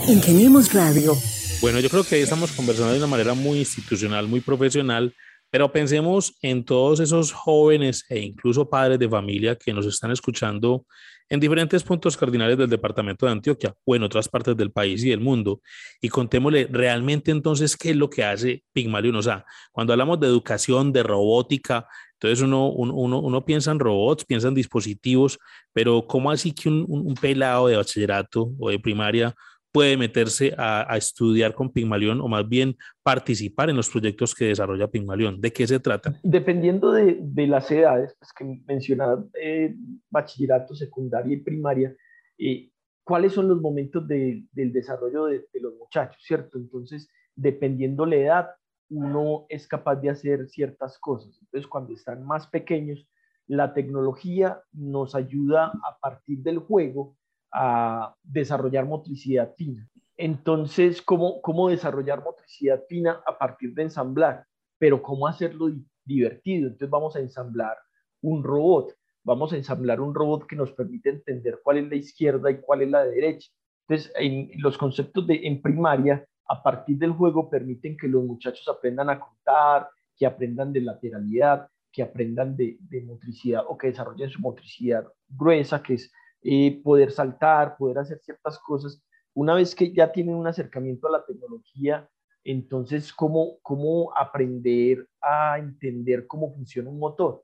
Ingeniemos 0.07 0.73
Radio. 0.73 1.13
Bueno, 1.61 1.79
yo 1.79 1.89
creo 1.89 2.03
que 2.03 2.15
ahí 2.15 2.21
estamos 2.21 2.51
conversando 2.51 2.93
de 2.93 2.97
una 2.99 3.07
manera 3.07 3.33
muy 3.33 3.59
institucional, 3.59 4.27
muy 4.27 4.41
profesional, 4.41 5.13
pero 5.49 5.71
pensemos 5.71 6.35
en 6.41 6.65
todos 6.65 6.99
esos 6.99 7.31
jóvenes 7.31 8.05
e 8.09 8.19
incluso 8.19 8.69
padres 8.69 8.99
de 8.99 9.09
familia 9.09 9.55
que 9.55 9.73
nos 9.73 9.85
están 9.85 10.11
escuchando 10.11 10.85
en 11.29 11.39
diferentes 11.39 11.83
puntos 11.83 12.15
cardinales 12.15 12.57
del 12.57 12.69
departamento 12.69 13.25
de 13.25 13.33
Antioquia 13.33 13.75
o 13.85 13.95
en 13.95 14.03
otras 14.03 14.29
partes 14.29 14.55
del 14.55 14.71
país 14.71 15.03
y 15.03 15.09
del 15.09 15.19
mundo. 15.19 15.61
Y 16.01 16.09
contémosle 16.09 16.67
realmente 16.71 17.31
entonces 17.31 17.75
qué 17.75 17.91
es 17.91 17.95
lo 17.95 18.09
que 18.09 18.23
hace 18.23 18.63
Pigmalion. 18.71 19.15
O 19.15 19.21
sea, 19.21 19.45
cuando 19.71 19.93
hablamos 19.93 20.19
de 20.19 20.27
educación, 20.27 20.93
de 20.93 21.03
robótica, 21.03 21.87
entonces 22.19 22.41
uno, 22.41 22.71
uno, 22.71 23.19
uno, 23.19 23.45
piensa 23.45 23.71
en 23.71 23.79
robots, 23.79 24.25
piensa 24.25 24.47
en 24.47 24.55
dispositivos, 24.55 25.37
pero 25.71 26.07
¿cómo 26.07 26.31
así 26.31 26.51
que 26.51 26.67
un, 26.67 26.85
un 26.89 27.13
pelado 27.13 27.67
de 27.67 27.77
bachillerato 27.77 28.51
o 28.59 28.69
de 28.71 28.79
primaria 28.79 29.35
puede 29.71 29.95
meterse 29.95 30.55
a, 30.57 30.97
estudiar 30.97 31.53
con 31.53 31.71
Pigmalión 31.71 32.19
o 32.21 32.27
más 32.27 32.49
bien 32.49 32.75
participar 33.03 33.69
en 33.69 33.75
los 33.75 33.89
proyectos 33.89 34.33
que 34.33 34.45
desarrolla 34.45 34.87
Pigmalión? 34.87 35.39
¿De 35.39 35.53
qué 35.53 35.67
se 35.67 35.79
trata? 35.79 36.19
Dependiendo 36.23 36.91
de, 36.91 37.47
las 37.47 37.69
edades 37.69 38.15
pues, 38.17 38.33
que 38.33 38.63
mencionaba, 38.65 39.23
eh, 39.39 39.75
bachillerato, 40.09 40.73
secundaria 40.73 41.35
y 41.35 41.41
primaria, 41.41 41.95
eh, 42.39 42.71
¿cuáles 43.03 43.33
son 43.33 43.47
los 43.49 43.61
momentos 43.61 44.07
del 44.07 44.47
desarrollo 44.51 45.25
de, 45.25 45.45
de, 45.53 45.61
los 45.61 45.75
muchachos, 45.75 46.23
cierto? 46.25 46.57
Entonces, 46.57 47.07
dependiendo 47.35 48.07
la 48.07 48.15
edad, 48.15 48.47
uno 48.89 49.45
es 49.49 49.67
capaz 49.67 49.95
de 49.97 50.09
hacer 50.09 50.47
ciertas 50.47 50.97
cosas. 50.99 51.37
Entonces, 51.41 51.67
cuando 51.67 51.93
están 51.93 52.25
más 52.25 52.47
pequeños, 52.47 53.07
la 53.47 53.73
tecnología 53.73 54.61
nos 54.73 55.15
ayuda 55.15 55.71
a 55.83 55.97
partir 55.99 56.39
del 56.39 56.59
juego 56.59 57.15
a 57.51 58.15
desarrollar 58.23 58.85
motricidad 58.85 59.53
fina. 59.55 59.89
Entonces, 60.17 61.01
¿cómo, 61.01 61.41
¿cómo 61.41 61.69
desarrollar 61.69 62.23
motricidad 62.23 62.83
fina 62.89 63.21
a 63.25 63.37
partir 63.37 63.73
de 63.73 63.83
ensamblar? 63.83 64.45
Pero 64.77 65.01
¿cómo 65.01 65.27
hacerlo 65.27 65.67
divertido? 66.03 66.67
Entonces 66.67 66.89
vamos 66.89 67.15
a 67.15 67.19
ensamblar 67.19 67.77
un 68.21 68.43
robot. 68.43 68.93
Vamos 69.23 69.53
a 69.53 69.57
ensamblar 69.57 70.01
un 70.01 70.15
robot 70.15 70.47
que 70.47 70.55
nos 70.55 70.71
permite 70.71 71.09
entender 71.09 71.59
cuál 71.63 71.77
es 71.77 71.89
la 71.89 71.95
izquierda 71.95 72.49
y 72.49 72.61
cuál 72.61 72.81
es 72.81 72.89
la 72.89 73.03
derecha. 73.05 73.49
Entonces, 73.87 74.11
en 74.17 74.49
los 74.57 74.77
conceptos 74.77 75.27
de 75.27 75.47
en 75.47 75.61
primaria, 75.61 76.25
a 76.47 76.63
partir 76.63 76.97
del 76.97 77.11
juego, 77.11 77.49
permiten 77.49 77.97
que 77.97 78.07
los 78.07 78.23
muchachos 78.23 78.67
aprendan 78.67 79.09
a 79.09 79.19
contar, 79.19 79.89
que 80.15 80.25
aprendan 80.25 80.71
de 80.73 80.81
lateralidad, 80.81 81.69
que 81.91 82.03
aprendan 82.03 82.55
de, 82.55 82.77
motricidad 83.05 83.63
o 83.67 83.77
que 83.77 83.87
desarrollen 83.87 84.29
su 84.29 84.39
motricidad 84.39 85.05
gruesa, 85.27 85.81
que 85.81 85.95
es 85.95 86.11
eh, 86.41 86.81
poder 86.83 87.11
saltar, 87.11 87.75
poder 87.77 87.99
hacer 87.99 88.19
ciertas 88.19 88.59
cosas. 88.59 89.01
Una 89.33 89.53
vez 89.53 89.75
que 89.75 89.91
ya 89.91 90.11
tienen 90.11 90.35
un 90.35 90.47
acercamiento 90.47 91.07
a 91.07 91.11
la 91.11 91.25
tecnología, 91.25 92.09
entonces, 92.43 93.11
¿cómo, 93.11 93.57
cómo 93.61 94.15
aprender 94.15 95.05
a 95.21 95.59
entender 95.59 96.25
cómo 96.27 96.53
funciona 96.53 96.89
un 96.89 96.97
motor? 96.97 97.43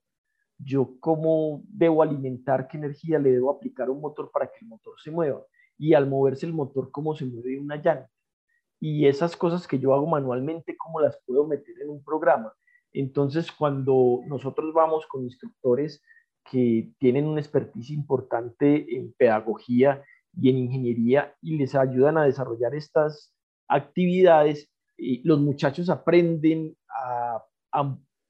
Yo 0.57 0.95
cómo 1.01 1.61
debo 1.67 2.01
alimentar, 2.01 2.67
qué 2.67 2.77
energía 2.77 3.19
le 3.19 3.31
debo 3.31 3.51
aplicar 3.51 3.89
a 3.89 3.91
un 3.91 3.99
motor 3.99 4.31
para 4.31 4.47
que 4.47 4.59
el 4.61 4.67
motor 4.67 4.93
se 5.03 5.11
mueva. 5.11 5.43
Y 5.77 5.93
al 5.93 6.07
moverse 6.07 6.45
el 6.45 6.53
motor, 6.53 6.89
cómo 6.89 7.15
se 7.15 7.25
mueve 7.25 7.59
una 7.59 7.75
llanta. 7.75 8.09
Y 8.85 9.07
esas 9.07 9.37
cosas 9.37 9.65
que 9.65 9.79
yo 9.79 9.93
hago 9.93 10.05
manualmente, 10.07 10.75
cómo 10.75 10.99
las 10.99 11.17
puedo 11.25 11.47
meter 11.47 11.73
en 11.81 11.89
un 11.89 12.03
programa. 12.03 12.51
Entonces, 12.91 13.49
cuando 13.49 14.19
nosotros 14.27 14.73
vamos 14.73 15.07
con 15.07 15.23
instructores 15.23 16.03
que 16.51 16.91
tienen 16.99 17.25
una 17.25 17.39
expertise 17.39 17.91
importante 17.91 18.93
en 18.93 19.13
pedagogía 19.13 20.03
y 20.37 20.49
en 20.49 20.57
ingeniería 20.57 21.33
y 21.41 21.55
les 21.55 21.75
ayudan 21.75 22.17
a 22.17 22.25
desarrollar 22.25 22.75
estas 22.75 23.33
actividades. 23.69 24.69
Y 24.97 25.25
los 25.25 25.39
muchachos 25.39 25.89
aprenden 25.89 26.75
a, 26.89 27.41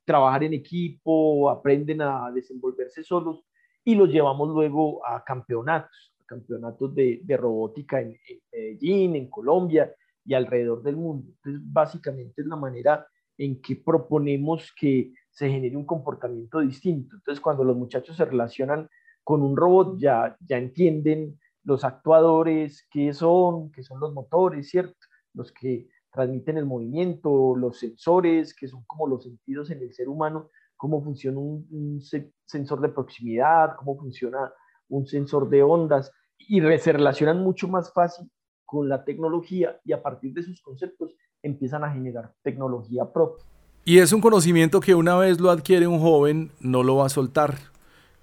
trabajar 0.06 0.44
en 0.44 0.54
equipo, 0.54 1.50
aprenden 1.50 2.04
a 2.04 2.30
desenvolverse 2.32 3.04
solos 3.04 3.44
y 3.84 3.96
los 3.96 4.08
llevamos 4.08 4.50
luego 4.50 5.04
a 5.04 5.24
campeonatos, 5.24 6.14
campeonatos 6.28 6.94
de, 6.94 7.38
robótica 7.40 8.02
en, 8.02 8.10
en, 8.30 8.40
Medellín, 8.52 9.16
en 9.16 9.32
Colombia 9.32 9.92
y 10.26 10.34
alrededor 10.34 10.84
del 10.84 10.96
mundo. 10.96 11.28
Entonces, 11.30 11.62
básicamente 11.66 12.42
es 12.42 12.48
la 12.48 12.56
manera 12.56 13.08
en 13.38 13.62
que 13.62 13.76
proponemos 13.76 14.72
que 14.80 15.14
se 15.30 15.50
genere 15.50 15.76
un 15.76 15.86
comportamiento 15.86 16.60
distinto. 16.60 17.16
Entonces, 17.16 17.42
cuando 17.42 17.64
los 17.64 17.76
muchachos 17.76 18.16
se 18.16 18.26
relacionan 18.26 18.88
con 19.24 19.42
un 19.42 19.58
robot, 19.58 19.98
ya, 20.00 20.38
ya 20.40 20.58
entienden 20.58 21.40
los 21.64 21.84
actuadores, 21.84 22.88
qué 22.92 23.14
son, 23.14 23.72
qué 23.72 23.84
son 23.84 24.00
los 24.00 24.14
motores, 24.14 24.70
¿cierto? 24.70 24.98
Los 25.34 25.52
que 25.52 25.88
transmiten 26.12 26.58
el 26.58 26.66
movimiento, 26.66 27.56
los 27.56 27.80
sensores, 27.80 28.54
que 28.54 28.68
son 28.68 28.84
como 28.86 29.08
los 29.08 29.24
sentidos 29.24 29.72
en 29.72 29.82
el 29.82 29.94
ser 29.94 30.10
humano, 30.10 30.52
cómo 30.78 31.04
funciona 31.04 31.40
un, 31.40 32.02
sensor 32.46 32.82
de 32.82 32.90
proximidad, 32.90 33.76
cómo 33.78 33.98
funciona 33.98 34.54
un 34.90 35.08
sensor 35.08 35.50
de 35.50 35.64
ondas, 35.64 36.12
y 36.38 36.60
se 36.78 36.92
relacionan 36.92 37.40
mucho 37.40 37.68
más 37.68 37.92
fácil 37.94 38.30
con 38.74 38.90
la 38.90 39.06
tecnología 39.06 39.80
y 39.86 39.94
a 39.94 40.02
partir 40.02 40.34
de 40.34 40.42
esos 40.42 40.60
conceptos 40.64 41.16
empiezan 41.44 41.84
a 41.84 41.94
generar 41.94 42.34
tecnología 42.42 43.14
propia. 43.14 43.46
Y 43.86 44.00
es 44.00 44.12
un 44.14 44.20
conocimiento 44.20 44.80
que 44.80 44.96
una 44.96 45.16
vez 45.16 45.40
lo 45.40 45.52
adquiere 45.52 45.86
un 45.86 46.00
joven, 46.00 46.50
no 46.60 46.82
lo 46.82 46.96
va 46.96 47.06
a 47.06 47.10
soltar. 47.10 47.56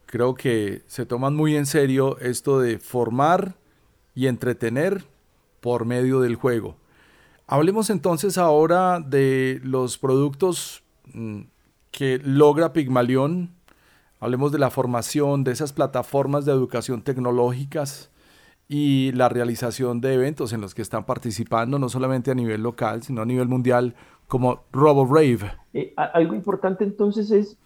Creo 0.06 0.34
que 0.34 0.82
se 0.88 1.06
toman 1.06 1.36
muy 1.36 1.54
en 1.54 1.66
serio 1.66 2.18
esto 2.18 2.58
de 2.58 2.80
formar 2.80 3.54
y 4.16 4.26
entretener 4.26 5.04
por 5.60 5.84
medio 5.84 6.18
del 6.18 6.34
juego. 6.34 6.74
Hablemos 7.46 7.88
entonces 7.88 8.36
ahora 8.36 8.98
de 8.98 9.60
los 9.62 9.98
productos 9.98 10.82
mm, 11.14 11.42
que 11.92 12.18
logra 12.24 12.72
Pigmalión. 12.72 13.54
Hablemos 14.18 14.50
de 14.50 14.58
la 14.58 14.70
formación, 14.70 15.44
de 15.44 15.52
esas 15.52 15.72
plataformas 15.72 16.44
de 16.44 16.50
educación 16.50 17.02
tecnológicas 17.02 18.09
y 18.72 19.10
la 19.12 19.28
realización 19.28 20.00
de 20.00 20.14
eventos 20.14 20.52
en 20.52 20.60
los 20.60 20.76
que 20.76 20.82
están 20.82 21.04
participando, 21.04 21.80
no 21.80 21.88
solamente 21.88 22.30
a 22.30 22.36
nivel 22.36 22.62
local, 22.62 23.02
sino 23.02 23.22
a 23.22 23.26
nivel 23.26 23.48
mundial, 23.48 23.96
como 24.28 24.62
RoboRave. 24.70 25.50
Eh, 25.72 25.92
algo 25.96 26.36
importante 26.36 26.84
entonces 26.84 27.32
es, 27.32 27.58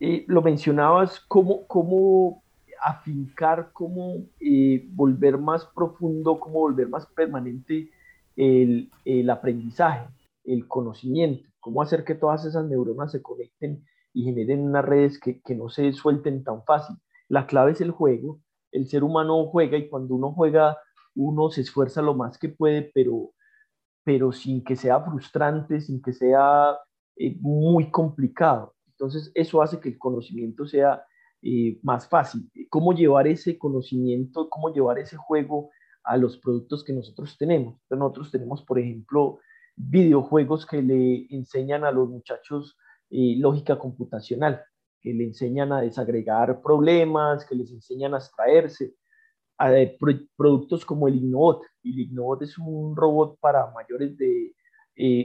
eh, 0.00 0.24
lo 0.28 0.40
mencionabas, 0.40 1.20
cómo, 1.28 1.66
cómo 1.66 2.42
afincar, 2.82 3.68
cómo 3.74 4.24
eh, 4.40 4.88
volver 4.92 5.36
más 5.36 5.66
profundo, 5.66 6.40
cómo 6.40 6.60
volver 6.60 6.88
más 6.88 7.04
permanente 7.04 7.90
el, 8.34 8.90
el 9.04 9.28
aprendizaje, 9.28 10.08
el 10.44 10.66
conocimiento, 10.66 11.46
cómo 11.60 11.82
hacer 11.82 12.02
que 12.02 12.14
todas 12.14 12.46
esas 12.46 12.64
neuronas 12.64 13.12
se 13.12 13.20
conecten 13.20 13.84
y 14.14 14.24
generen 14.24 14.60
unas 14.60 14.86
redes 14.86 15.20
que, 15.20 15.42
que 15.42 15.54
no 15.54 15.68
se 15.68 15.92
suelten 15.92 16.44
tan 16.44 16.64
fácil. 16.64 16.96
La 17.28 17.46
clave 17.46 17.72
es 17.72 17.82
el 17.82 17.90
juego, 17.90 18.40
el 18.76 18.86
ser 18.88 19.02
humano 19.02 19.46
juega 19.46 19.78
y 19.78 19.88
cuando 19.88 20.14
uno 20.14 20.32
juega, 20.32 20.78
uno 21.14 21.50
se 21.50 21.62
esfuerza 21.62 22.02
lo 22.02 22.14
más 22.14 22.38
que 22.38 22.50
puede, 22.50 22.90
pero, 22.94 23.32
pero 24.04 24.32
sin 24.32 24.62
que 24.62 24.76
sea 24.76 25.00
frustrante, 25.00 25.80
sin 25.80 26.02
que 26.02 26.12
sea 26.12 26.76
eh, 27.16 27.36
muy 27.40 27.90
complicado. 27.90 28.74
Entonces, 28.88 29.32
eso 29.34 29.62
hace 29.62 29.80
que 29.80 29.88
el 29.88 29.98
conocimiento 29.98 30.66
sea 30.66 31.04
eh, 31.42 31.78
más 31.82 32.08
fácil. 32.08 32.50
¿Cómo 32.70 32.92
llevar 32.92 33.26
ese 33.26 33.58
conocimiento, 33.58 34.48
cómo 34.50 34.72
llevar 34.72 34.98
ese 34.98 35.16
juego 35.16 35.70
a 36.04 36.16
los 36.16 36.38
productos 36.38 36.84
que 36.84 36.92
nosotros 36.92 37.36
tenemos? 37.38 37.80
Nosotros 37.88 38.30
tenemos, 38.30 38.62
por 38.62 38.78
ejemplo, 38.78 39.38
videojuegos 39.74 40.66
que 40.66 40.82
le 40.82 41.26
enseñan 41.30 41.84
a 41.84 41.90
los 41.90 42.08
muchachos 42.08 42.76
eh, 43.10 43.36
lógica 43.38 43.78
computacional 43.78 44.62
le 45.12 45.24
enseñan 45.24 45.72
a 45.72 45.80
desagregar 45.80 46.60
problemas, 46.62 47.44
que 47.44 47.54
les 47.54 47.70
enseñan 47.72 48.14
a 48.14 48.18
extraerse. 48.18 48.94
A, 49.58 49.70
productos 50.36 50.84
como 50.84 51.08
el 51.08 51.16
Ignobot. 51.16 51.62
El 51.82 51.98
Ignobot 52.00 52.42
es 52.42 52.58
un 52.58 52.94
robot 52.94 53.38
para 53.40 53.70
mayores 53.72 54.16
de 54.16 54.54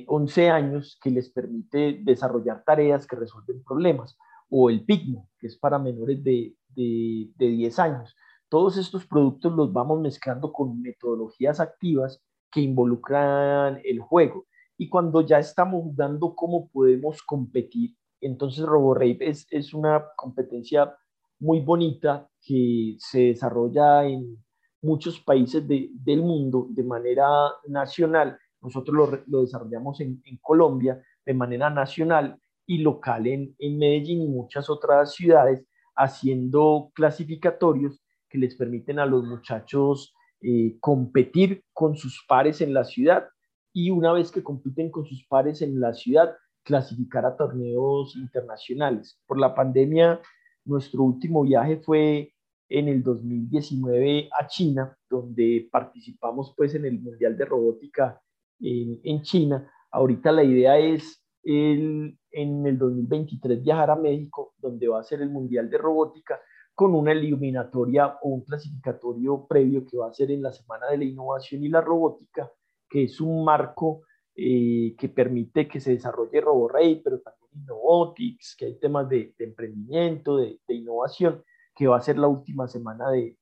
11 0.07 0.45
eh, 0.45 0.49
años 0.49 0.97
que 1.01 1.11
les 1.11 1.29
permite 1.29 1.99
desarrollar 2.03 2.63
tareas 2.63 3.05
que 3.05 3.15
resuelven 3.15 3.63
problemas. 3.63 4.17
O 4.49 4.69
el 4.69 4.85
Pigmo, 4.85 5.29
que 5.39 5.47
es 5.47 5.57
para 5.57 5.79
menores 5.79 6.23
de, 6.23 6.55
de, 6.69 7.31
de 7.35 7.47
10 7.47 7.79
años. 7.79 8.15
Todos 8.49 8.77
estos 8.77 9.05
productos 9.05 9.53
los 9.53 9.71
vamos 9.71 10.01
mezclando 10.01 10.51
con 10.51 10.81
metodologías 10.81 11.59
activas 11.59 12.21
que 12.51 12.59
involucran 12.59 13.79
el 13.83 13.99
juego. 13.99 14.45
Y 14.77 14.89
cuando 14.89 15.21
ya 15.21 15.39
estamos 15.39 15.83
jugando 15.83 16.35
cómo 16.35 16.67
podemos 16.69 17.21
competir, 17.21 17.95
entonces 18.21 18.65
RoboRape 18.65 19.29
es, 19.29 19.47
es 19.49 19.73
una 19.73 20.05
competencia 20.15 20.95
muy 21.39 21.59
bonita 21.59 22.29
que 22.41 22.95
se 22.99 23.19
desarrolla 23.27 24.05
en 24.05 24.37
muchos 24.81 25.19
países 25.19 25.67
del 25.67 26.21
mundo 26.21 26.67
de 26.69 26.83
manera 26.83 27.27
nacional. 27.67 28.37
Nosotros 28.61 29.23
lo, 29.27 29.41
desarrollamos 29.41 29.99
en, 30.01 30.21
Colombia 30.41 31.01
de 31.25 31.33
manera 31.33 31.69
nacional 31.69 32.39
y 32.65 32.79
local 32.79 33.27
en, 33.27 33.55
Medellín 33.59 34.21
y 34.21 34.27
muchas 34.27 34.69
otras 34.69 35.13
ciudades, 35.13 35.65
haciendo 35.95 36.91
clasificatorios 36.93 38.01
que 38.29 38.37
les 38.37 38.55
permiten 38.55 38.99
a 38.99 39.05
los 39.05 39.23
muchachos 39.23 40.13
eh, 40.41 40.77
competir 40.79 41.63
con 41.73 41.95
sus 41.95 42.23
pares 42.27 42.61
en 42.61 42.73
la 42.73 42.83
ciudad 42.83 43.27
y 43.73 43.91
una 43.91 44.13
vez 44.13 44.31
que 44.31 44.43
compiten 44.43 44.89
con 44.89 45.05
sus 45.05 45.25
pares 45.27 45.61
en 45.61 45.79
la 45.79 45.93
ciudad, 45.93 46.35
clasificar 46.63 47.25
a 47.25 47.35
torneos 47.35 48.15
internacionales. 48.15 49.19
Por 49.25 49.39
la 49.39 49.53
pandemia, 49.53 50.21
nuestro 50.65 51.03
último 51.03 51.43
viaje 51.43 51.77
fue 51.77 52.33
en 52.69 52.87
el 52.87 53.03
2019 53.03 54.29
a 54.39 54.47
China, 54.47 54.97
donde 55.09 55.67
participamos 55.71 56.53
pues 56.55 56.73
en 56.75 56.85
el 56.85 56.99
Mundial 56.99 57.35
de 57.37 57.45
Robótica 57.45 58.21
en, 58.61 59.21
China. 59.23 59.69
Ahorita 59.91 60.31
la 60.31 60.43
idea 60.43 60.77
es 60.77 61.21
el, 61.43 62.17
en 62.31 62.65
el 62.65 62.77
2023 62.77 63.61
viajar 63.61 63.89
a 63.89 63.95
México, 63.95 64.53
donde 64.57 64.87
va 64.87 65.01
a 65.01 65.03
ser 65.03 65.21
el 65.21 65.29
Mundial 65.29 65.69
de 65.69 65.77
Robótica, 65.77 66.39
con 66.73 66.95
una 66.95 67.11
eliminatoria 67.11 68.17
o 68.21 68.29
un 68.29 68.45
clasificatorio 68.45 69.45
previo 69.47 69.85
que 69.85 69.97
va 69.97 70.07
a 70.07 70.13
ser 70.13 70.31
en 70.31 70.41
la 70.41 70.53
Semana 70.53 70.87
de 70.87 70.97
la 70.97 71.03
Innovación 71.03 71.63
y 71.63 71.69
la 71.69 71.81
Robótica, 71.81 72.49
que 72.89 73.03
es 73.03 73.19
un 73.19 73.43
marco 73.43 74.03
eh, 74.35 74.95
que 74.97 75.09
permite 75.09 75.67
que 75.67 75.79
se 75.79 75.91
desarrolle 75.91 76.41
RoboRay, 76.41 77.01
pero 77.03 77.19
también 77.19 77.41
Innovotics, 77.53 78.55
que 78.57 78.65
hay 78.65 78.79
temas 78.79 79.09
de, 79.09 79.33
emprendimiento, 79.39 80.37
de, 80.37 80.59
innovación, 80.69 81.43
que 81.75 81.87
va 81.87 81.97
a 81.97 82.01
ser 82.01 82.17
la 82.17 82.27
última 82.27 82.67
semana 82.67 83.09
de, 83.09 83.37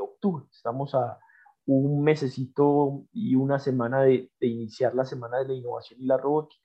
octubre. 0.00 0.44
Estamos 0.50 0.94
a 0.94 1.18
un 1.66 2.02
mesecito 2.02 3.04
y 3.12 3.36
una 3.36 3.58
semana 3.58 4.02
de, 4.02 4.30
iniciar 4.40 4.94
la 4.94 5.04
semana 5.04 5.38
de 5.38 5.48
la 5.48 5.54
innovación 5.54 6.00
y 6.00 6.06
la 6.06 6.16
robótica. 6.16 6.60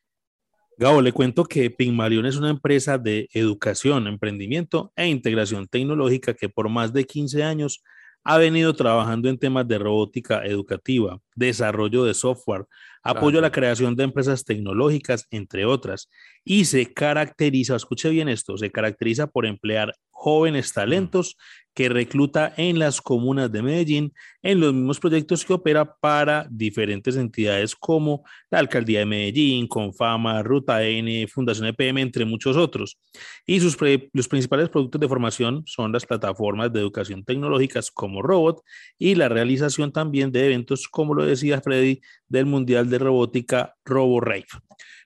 Gabo, 0.80 1.02
le 1.02 1.12
cuento 1.12 1.44
que 1.44 1.72
Pigmalion 1.72 2.26
es 2.26 2.38
una 2.38 2.50
empresa 2.50 2.98
de 2.98 3.28
educación, 3.34 4.08
emprendimiento 4.08 4.92
e 4.96 5.08
integración 5.08 5.68
tecnológica 5.68 6.36
que 6.36 6.50
por 6.50 6.70
más 6.70 6.94
de 6.94 7.04
15 7.04 7.44
años 7.44 7.84
ha 8.24 8.38
venido 8.38 8.74
trabajando 8.76 9.30
en 9.30 9.38
temas 9.38 9.68
de 9.68 9.78
robótica 9.80 10.46
educativa, 10.46 11.20
desarrollo 11.36 12.04
de 12.04 12.14
software, 12.14 12.66
apoyo 13.02 13.40
a 13.40 13.42
la 13.42 13.52
creación 13.52 13.96
de 13.96 14.04
empresas 14.04 14.44
tecnológicas, 14.44 15.28
entre 15.32 15.66
otras, 15.66 16.10
y 16.44 16.66
se 16.66 16.94
caracteriza, 16.94 17.76
escuche 17.76 18.10
bien 18.10 18.28
esto, 18.28 18.58
se 18.58 18.70
caracteriza 18.70 19.28
por 19.28 19.46
emplear 19.46 19.94
jóvenes 20.10 20.74
talentos 20.74 21.38
que 21.78 21.90
recluta 21.90 22.56
en 22.58 22.80
las 22.80 23.00
comunas 23.00 23.52
de 23.52 23.62
Medellín 23.62 24.12
en 24.42 24.60
los 24.60 24.74
mismos 24.74 25.00
proyectos 25.00 25.46
que 25.46 25.54
opera 25.54 25.86
para 25.86 26.48
diferentes 26.50 27.16
entidades 27.16 27.76
como 27.76 28.24
la 28.50 28.58
Alcaldía 28.58 29.02
de 29.02 29.06
Medellín, 29.06 29.68
Confama, 29.68 30.42
Ruta 30.42 30.84
N, 30.84 31.28
Fundación 31.28 31.68
EPM, 31.68 32.02
entre 32.02 32.26
muchos 32.26 32.58
otros. 32.58 32.98
Y 33.46 33.60
sus 33.60 33.78
los 34.12 34.28
principales 34.28 34.70
productos 34.70 35.00
de 35.00 35.08
formación 35.08 35.62
son 35.68 35.92
las 35.92 36.04
plataformas 36.04 36.74
de 36.74 36.80
educación 36.80 37.24
tecnológicas 37.24 37.92
como 37.92 38.24
Robot 38.24 38.64
y 38.98 39.14
la 39.14 39.30
realización 39.30 39.92
también 39.92 40.32
de 40.32 40.48
eventos, 40.48 40.88
como 40.88 41.14
lo 41.14 41.28
decía 41.28 41.62
Freddy, 41.62 42.02
del 42.28 42.48
Mundial 42.48 42.90
de 42.90 42.98
Robótica 42.98 43.76
RoboRave. 43.86 44.48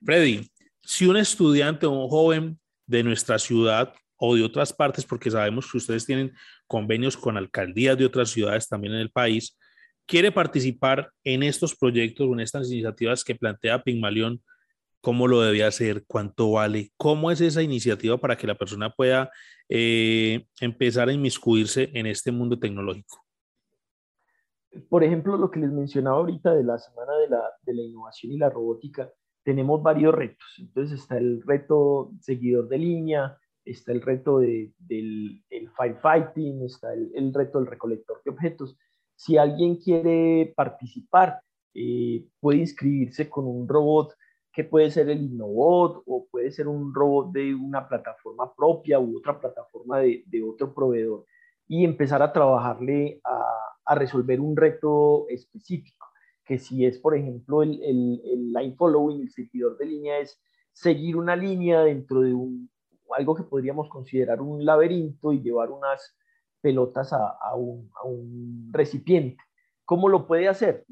Freddy, 0.06 0.50
si 0.82 1.06
un 1.06 1.18
estudiante 1.18 1.86
o 1.86 1.92
un 1.92 2.08
joven 2.08 2.60
de 2.88 3.04
nuestra 3.04 3.40
ciudad 3.40 3.94
o 4.24 4.36
de 4.36 4.44
otras 4.44 4.72
partes, 4.72 5.04
porque 5.04 5.32
sabemos 5.32 5.70
que 5.70 5.80
ustedes 5.80 6.06
tienen 6.06 6.32
convenios 6.68 7.18
con 7.18 7.38
alcaldías 7.38 7.98
de 7.98 8.06
otras 8.06 8.30
ciudades 8.30 8.70
también 8.70 8.94
en 8.94 9.00
el 9.00 9.10
país, 9.10 9.58
quiere 10.06 10.32
participar 10.32 11.10
en 11.24 11.42
estos 11.42 11.76
proyectos 11.76 12.28
en 12.32 12.40
estas 12.40 12.72
iniciativas 12.72 13.24
que 13.24 13.34
plantea 13.34 13.82
Pigmalión, 13.82 14.40
¿cómo 15.02 15.28
lo 15.28 15.42
debe 15.42 15.64
hacer? 15.64 16.04
¿Cuánto 16.06 16.52
vale? 16.52 16.92
¿Cómo 16.98 17.32
es 17.32 17.42
esa 17.42 17.64
iniciativa 17.64 18.16
para 18.20 18.38
que 18.38 18.46
la 18.46 18.54
persona 18.54 18.92
pueda 18.92 19.32
eh, 19.68 20.46
empezar 20.60 21.10
a 21.10 21.14
inmiscuirse 21.14 21.90
en 21.96 22.06
este 22.06 22.32
mundo 22.32 22.60
tecnológico? 22.60 23.26
Por 24.88 25.04
ejemplo, 25.04 25.36
lo 25.36 25.50
que 25.50 25.62
les 25.62 25.72
mencionaba 25.72 26.18
ahorita 26.18 26.54
de 26.54 26.64
la 26.64 26.78
Semana 26.78 27.18
de 27.18 27.28
la, 27.28 27.42
de 27.64 27.74
la 27.74 27.82
Innovación 27.82 28.34
y 28.34 28.38
la 28.38 28.52
Robótica, 28.52 29.12
tenemos 29.44 29.82
varios 29.82 30.14
retos. 30.14 30.48
Entonces 30.60 31.00
está 31.00 31.18
el 31.18 31.42
reto 31.42 32.12
seguidor 32.20 32.70
de 32.70 32.78
línea, 32.78 33.41
está 33.66 33.92
el 33.92 34.02
reto 34.02 34.40
de, 34.40 34.72
del 34.80 35.44
firefighting, 35.78 36.64
está 36.64 36.94
el, 36.94 37.34
reto 37.34 37.60
del 37.60 37.68
recolector 37.68 38.22
de 38.24 38.32
objetos. 38.32 38.78
Si 39.16 39.38
alguien 39.38 39.78
quiere 39.78 40.54
participar, 40.56 41.42
eh, 41.74 42.26
puede 42.40 42.60
inscribirse 42.60 43.30
con 43.30 43.48
un 43.48 43.68
robot 43.68 44.14
que 44.52 44.64
puede 44.66 44.92
ser 44.92 45.10
el 45.10 45.22
Innobot 45.22 46.04
o 46.06 46.28
puede 46.30 46.52
ser 46.52 46.68
un 46.68 46.94
robot 46.94 47.32
de 47.32 47.56
una 47.56 47.88
plataforma 47.88 48.54
propia 48.54 49.00
u 49.00 49.18
otra 49.18 49.40
plataforma 49.40 50.00
de, 50.00 50.44
otro 50.44 50.74
proveedor. 50.74 51.26
y 51.68 51.86
empezar 51.86 52.22
a 52.22 52.34
trabajarle 52.34 53.22
a, 53.24 53.46
a 53.86 53.96
resolver 53.96 54.42
un 54.42 54.58
reto 54.58 55.26
específico, 55.30 56.08
que 56.46 56.58
si 56.60 56.86
es, 56.86 57.00
por 57.00 57.16
ejemplo, 57.16 57.64
el, 57.64 57.82
el, 57.84 58.22
el, 58.26 58.52
line 58.52 58.76
following, 58.76 59.22
el 59.22 59.32
seguidor 59.32 59.78
de 59.78 59.86
línea, 59.86 60.20
es 60.20 60.38
seguir 60.74 61.16
una 61.16 61.36
línea 61.36 61.82
dentro 61.82 62.22
de 62.22 62.34
un, 62.34 62.70
algo 63.14 63.36
que 63.36 63.44
podríamos 63.44 63.90
considerar 63.90 64.42
un 64.42 64.66
laberinto 64.66 65.34
y 65.34 65.42
llevar 65.42 65.72
unas 65.72 66.18
pelotas 66.62 67.14
a, 67.14 67.38
a, 67.42 67.56
un, 67.56 67.90
a 67.96 68.08
un 68.08 68.70
recipiente. 68.72 69.44
¿Cómo 69.86 70.08
lo 70.08 70.28
puede 70.28 70.48
hacer? 70.48 70.86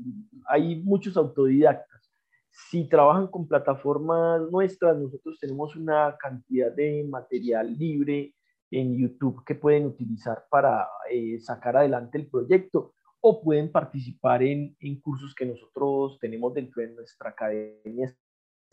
Hay 0.48 0.82
muchos 0.82 1.16
autodidactas. 1.16 2.12
Si 2.50 2.90
trabajan 2.90 3.28
con 3.28 3.48
plataformas 3.48 4.42
nuestras, 4.52 4.98
nosotros 4.98 5.38
tenemos 5.40 5.76
una 5.76 6.18
cantidad 6.20 6.72
de 6.72 7.06
material 7.08 7.78
libre 7.78 8.34
en 8.72 8.98
YouTube 8.98 9.44
que 9.46 9.56
pueden 9.56 9.86
utilizar 9.86 10.46
para 10.50 10.88
eh, 11.10 11.40
sacar 11.40 11.78
adelante 11.78 12.18
el 12.18 12.28
proyecto 12.28 12.94
o 13.22 13.42
pueden 13.42 13.72
participar 13.72 14.44
en, 14.44 14.76
en, 14.80 15.00
cursos 15.02 15.34
que 15.36 15.46
nosotros 15.46 16.18
tenemos 16.20 16.54
dentro 16.54 16.82
de 16.82 16.90
nuestra 16.90 17.32
academia 17.32 18.14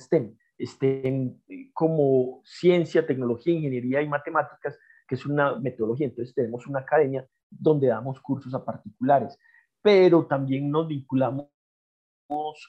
STEM, 0.01 0.37
STEM 0.59 1.39
eh, 1.49 1.71
como 1.73 2.41
ciencia, 2.45 3.07
tecnología, 3.07 3.55
ingeniería 3.55 4.03
y 4.03 4.09
matemáticas, 4.09 4.79
que 5.07 5.15
es 5.15 5.27
una 5.27 5.57
metodología. 5.57 6.07
Entonces 6.07 6.35
tenemos 6.35 6.67
una 6.67 6.81
academia 6.81 7.27
donde 7.51 7.89
damos 7.89 8.21
cursos 8.21 8.53
a 8.55 8.65
particulares, 8.65 9.39
pero 9.83 10.27
también 10.27 10.71
nos 10.71 10.89
vinculamos, 10.89 11.49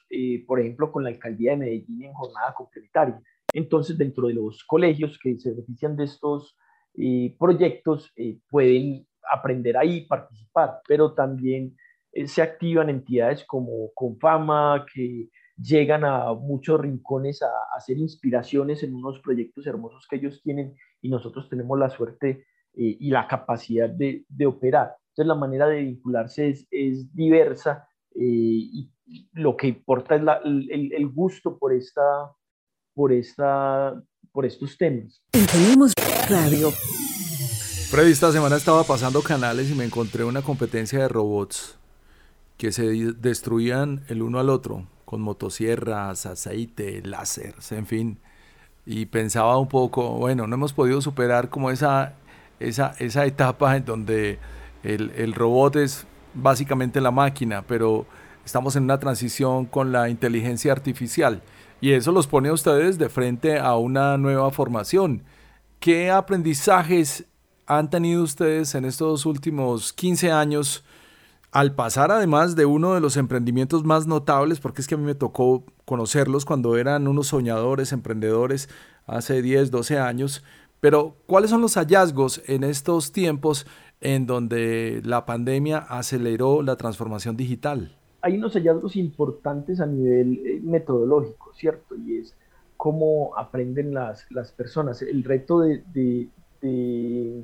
eh, 0.10 0.46
por 0.46 0.60
ejemplo, 0.60 0.92
con 0.92 1.04
la 1.04 1.10
alcaldía 1.10 1.52
de 1.52 1.58
Medellín 1.58 2.04
en 2.04 2.14
jornada 2.14 2.54
complementaria. 2.54 3.22
Entonces, 3.54 3.98
dentro 3.98 4.28
de 4.28 4.36
los 4.36 4.64
colegios 4.64 5.18
que 5.18 5.38
se 5.40 5.52
benefician 5.52 5.96
de 5.96 6.04
estos 6.04 6.56
eh, 6.96 7.36
proyectos 7.40 8.12
eh, 8.16 8.40
pueden 8.50 9.08
aprender 9.32 9.78
ahí, 9.78 10.06
participar, 10.06 10.82
pero 10.88 11.14
también 11.14 11.76
se 12.26 12.42
activan 12.42 12.90
entidades 12.90 13.44
como 13.46 13.92
Confama, 13.94 14.86
que 14.92 15.30
llegan 15.62 16.06
a 16.06 16.34
muchos 16.34 16.80
rincones 16.80 17.42
a, 17.42 17.50
hacer 17.76 17.98
inspiraciones 17.98 18.84
en 18.84 18.96
unos 18.96 19.20
proyectos 19.20 19.66
hermosos 19.68 20.08
que 20.10 20.18
ellos 20.18 20.42
tienen 20.44 20.76
y 21.02 21.10
nosotros 21.10 21.50
tenemos 21.50 21.78
la 21.78 21.90
suerte 21.90 22.46
y 22.80 23.10
la 23.10 23.28
capacidad 23.28 23.90
de, 23.90 24.24
de, 24.30 24.46
operar. 24.46 24.96
Entonces 25.10 25.28
la 25.28 25.34
manera 25.34 25.66
de 25.66 25.82
vincularse 25.82 26.50
es, 26.50 26.68
es 26.70 27.12
diversa 27.12 27.88
y 28.14 28.92
lo 29.34 29.58
que 29.58 29.68
importa 29.68 30.16
es 30.16 30.22
la, 30.22 30.36
el, 30.44 30.94
el, 30.94 31.08
gusto 31.08 31.58
por 31.58 31.74
esta, 31.74 32.32
por 32.94 33.12
esta 33.12 34.00
por 34.32 34.46
estos 34.46 34.78
temas. 34.78 35.24
Tenemos 35.32 35.94
radio. 36.30 36.70
Freddy, 37.90 38.12
esta 38.12 38.32
semana 38.32 38.58
estaba 38.58 38.84
pasando 38.84 39.24
canales 39.24 39.72
y 39.72 39.74
me 39.74 39.86
encontré 39.86 40.24
una 40.24 40.44
competencia 40.44 41.00
de 41.00 41.08
robots 41.08 41.80
que 42.58 42.72
se 42.72 43.14
destruían 43.14 44.04
el 44.10 44.22
uno 44.22 44.40
al 44.40 44.52
otro 44.52 44.86
con 45.08 45.22
motosierras, 45.22 46.26
aceite, 46.26 47.02
láseres, 47.02 47.72
en 47.72 47.86
fin. 47.86 48.20
Y 48.86 49.06
pensaba 49.06 49.58
un 49.58 49.70
poco, 49.70 50.12
bueno, 50.18 50.48
no 50.48 50.56
hemos 50.56 50.74
podido 50.74 51.02
superar 51.02 51.50
como 51.50 51.72
esa, 51.72 52.16
esa, 52.60 52.94
esa 53.00 53.26
etapa 53.26 53.78
en 53.78 53.86
donde 53.86 54.38
el, 54.84 55.12
el 55.16 55.34
robot 55.34 55.78
es 55.78 56.06
básicamente 56.34 57.00
la 57.00 57.12
máquina, 57.12 57.62
pero 57.62 58.06
estamos 58.44 58.76
en 58.76 58.84
una 58.84 59.00
transición 59.00 59.66
con 59.66 59.94
la 59.94 60.10
inteligencia 60.10 60.74
artificial. 60.74 61.42
Y 61.80 61.94
eso 61.94 62.12
los 62.12 62.28
pone 62.28 62.50
a 62.50 62.54
ustedes 62.54 62.98
de 62.98 63.08
frente 63.08 63.60
a 63.60 63.78
una 63.78 64.18
nueva 64.18 64.52
formación. 64.52 65.24
¿Qué 65.80 66.12
aprendizajes 66.12 67.24
han 67.66 67.90
tenido 67.90 68.24
ustedes 68.24 68.76
en 68.76 68.84
estos 68.84 69.26
últimos 69.26 69.94
15 69.94 70.34
años 70.34 70.84
al 71.52 71.76
pasar 71.76 72.12
además 72.12 72.56
de 72.56 72.66
uno 72.66 72.94
de 72.94 73.02
los 73.02 73.18
emprendimientos 73.18 73.84
más 73.84 74.08
notables, 74.08 74.60
porque 74.60 74.82
es 74.82 74.88
que 74.88 74.96
a 74.96 74.98
mí 74.98 75.04
me 75.04 75.16
tocó 75.16 75.64
conocerlos 75.86 76.46
cuando 76.46 76.78
eran 76.78 77.08
unos 77.08 77.28
soñadores, 77.28 77.92
emprendedores, 77.92 78.70
hace 79.06 79.42
10, 79.42 79.72
12 79.72 80.00
años, 80.00 80.44
pero 80.80 81.16
¿cuáles 81.26 81.50
son 81.50 81.62
los 81.62 81.76
hallazgos 81.76 82.42
en 82.48 82.64
estos 82.64 83.12
tiempos 83.12 83.66
en 84.02 84.28
donde 84.28 85.02
la 85.04 85.26
pandemia 85.26 85.78
aceleró 85.78 86.62
la 86.62 86.76
transformación 86.76 87.36
digital? 87.38 87.98
hay 88.22 88.38
unos 88.38 88.54
hallazgos 88.54 88.96
importantes 88.96 89.80
a 89.80 89.86
nivel 89.86 90.46
eh, 90.46 90.60
metodológico, 90.62 91.54
¿cierto? 91.54 91.96
Y 91.96 92.18
es 92.18 92.36
cómo 92.76 93.38
aprenden 93.38 93.94
las, 93.94 94.30
las 94.32 94.52
personas. 94.52 95.02
El 95.02 95.24
reto 95.24 95.62
de, 95.62 95.84
de, 95.94 97.44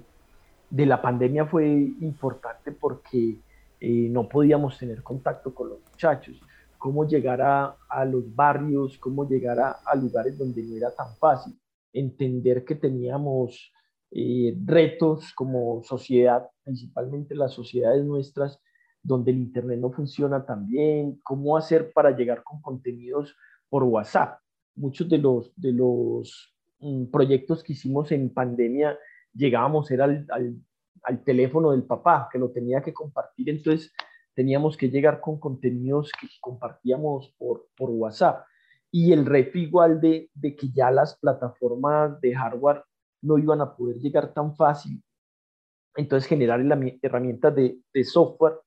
de, 0.70 0.86
la 0.86 1.02
pandemia 1.02 1.46
fue 1.46 1.68
importante 2.02 2.72
porque 2.72 3.38
eh, 3.86 4.08
no 4.10 4.30
podíamos 4.30 4.78
tener 4.78 5.04
contacto 5.04 5.54
con 5.54 5.68
los 5.68 5.82
muchachos. 5.82 6.40
Cómo 6.78 7.06
llegar 7.06 7.42
a, 7.42 7.76
a 7.90 8.06
los 8.06 8.34
barrios, 8.34 8.98
cómo 8.98 9.28
llegar 9.28 9.60
a, 9.60 9.72
a, 9.86 9.94
lugares 9.94 10.38
donde 10.38 10.64
no 10.64 10.78
era 10.78 10.96
tan 10.96 11.14
fácil. 11.18 11.54
Entender 11.92 12.64
que 12.64 12.76
teníamos 12.76 13.74
eh, 14.10 14.58
retos 14.64 15.34
como 15.34 15.84
sociedad, 15.84 16.50
principalmente 16.64 17.36
las 17.36 17.52
sociedades 17.52 18.06
nuestras, 18.06 18.58
donde 19.02 19.32
el 19.32 19.40
Internet 19.40 19.82
no 19.82 19.92
funciona 19.92 20.46
tan 20.46 20.66
bien, 20.66 21.20
cómo 21.22 21.58
hacer 21.58 21.92
para 21.92 22.16
llegar 22.16 22.42
con 22.42 22.62
contenidos 22.62 23.36
por 23.68 23.84
WhatsApp. 23.84 24.40
Muchos 24.76 25.10
de 25.10 25.18
los, 25.18 25.52
de 25.58 25.74
los 25.74 26.56
mm, 26.80 27.08
proyectos 27.08 27.62
que 27.62 27.74
hicimos 27.74 28.14
en 28.14 28.34
pandemia 28.34 28.98
llegábamos 29.34 29.92
era 29.92 30.06
al, 30.06 30.26
al, 30.30 30.56
al, 31.04 31.24
teléfono 31.24 31.72
del 31.72 31.84
papá, 31.84 32.30
que 32.32 32.40
lo 32.40 32.52
tenía 32.52 32.82
que 32.82 32.94
compartir, 32.94 33.50
entonces 33.50 33.92
teníamos 34.34 34.78
que 34.78 34.90
llegar 34.90 35.22
con 35.22 35.40
contenidos 35.40 36.12
que 36.20 36.28
compartíamos 36.42 37.34
por, 37.38 37.68
por 37.76 37.90
WhatsApp. 37.92 38.46
Y 38.92 39.12
el 39.12 39.26
reto 39.26 39.58
igual 39.58 40.00
de, 40.00 40.30
de 40.34 40.56
que 40.56 40.70
ya 40.70 40.92
las 40.92 41.18
plataformas 41.20 42.20
de 42.22 42.36
hardware 42.36 42.84
no 43.22 43.38
iban 43.38 43.62
a 43.62 43.76
poder 43.76 43.98
llegar 43.98 44.34
tan 44.34 44.56
fácil, 44.56 45.02
entonces 45.96 46.28
generar 46.28 46.60
herramientas 47.02 47.56
de, 47.56 47.80
de 47.94 48.04
software 48.04 48.60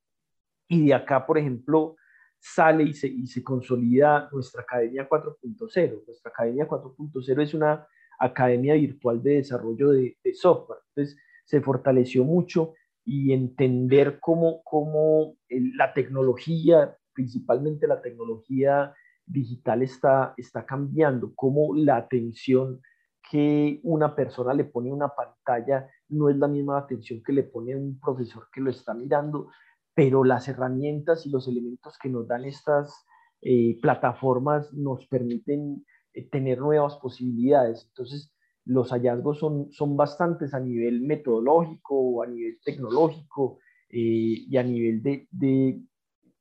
y 0.68 0.86
de 0.86 0.94
acá, 0.94 1.26
por 1.26 1.38
ejemplo, 1.38 1.96
sale 2.38 2.84
y 2.84 2.92
se, 2.92 3.08
y 3.08 3.26
se 3.26 3.42
consolida 3.42 4.28
nuestra 4.32 4.62
Academia 4.62 5.08
4.0. 5.08 6.06
Nuestra 6.06 6.30
Academia 6.30 6.68
4.0 6.68 7.42
es 7.42 7.54
una 7.54 7.86
academia 8.18 8.74
virtual 8.74 9.22
de 9.22 9.36
desarrollo 9.36 9.90
de, 9.90 10.16
de, 10.22 10.34
software. 10.34 10.80
Entonces, 10.88 11.18
se 11.46 11.60
fortaleció 11.62 12.24
mucho 12.24 12.74
y 13.04 13.32
entender 13.32 14.18
cómo, 14.20 14.62
cómo 14.64 15.36
la 15.48 15.94
tecnología, 15.94 16.96
principalmente 17.14 17.86
la 17.86 18.02
tecnología 18.02 18.92
digital, 19.24 19.82
está, 19.82 20.34
está 20.36 20.66
cambiando, 20.66 21.32
cómo 21.34 21.74
la 21.74 21.96
atención 21.96 22.82
que 23.30 23.80
una 23.82 24.14
persona 24.14 24.54
le 24.54 24.64
pone 24.64 24.90
a 24.90 24.94
una 24.94 25.08
pantalla 25.08 25.88
no 26.08 26.28
es 26.28 26.36
la 26.36 26.48
misma 26.48 26.78
atención 26.78 27.22
que 27.24 27.32
le 27.32 27.44
pone 27.44 27.74
un 27.74 27.98
profesor 27.98 28.48
que 28.52 28.60
lo 28.60 28.70
está 28.70 28.94
mirando, 28.94 29.48
pero 29.94 30.24
las 30.24 30.48
herramientas 30.48 31.26
y 31.26 31.30
los 31.30 31.48
elementos 31.48 31.98
que 31.98 32.08
nos 32.08 32.28
dan 32.28 32.44
estas 32.44 33.04
eh, 33.40 33.78
plataformas 33.80 34.72
nos 34.72 35.06
permiten 35.06 35.84
eh, 36.12 36.28
tener 36.28 36.58
nuevas 36.58 36.96
posibilidades. 36.96 37.86
Entonces, 37.88 38.35
los 38.66 38.90
hallazgos 38.90 39.38
son, 39.38 39.72
son 39.72 39.96
bastantes 39.96 40.52
a 40.52 40.60
nivel 40.60 41.00
metodológico, 41.00 42.22
a 42.22 42.26
nivel 42.26 42.58
tecnológico 42.64 43.58
eh, 43.88 44.44
y 44.48 44.56
a 44.56 44.62
nivel 44.62 45.02
de, 45.02 45.28
de, 45.30 45.80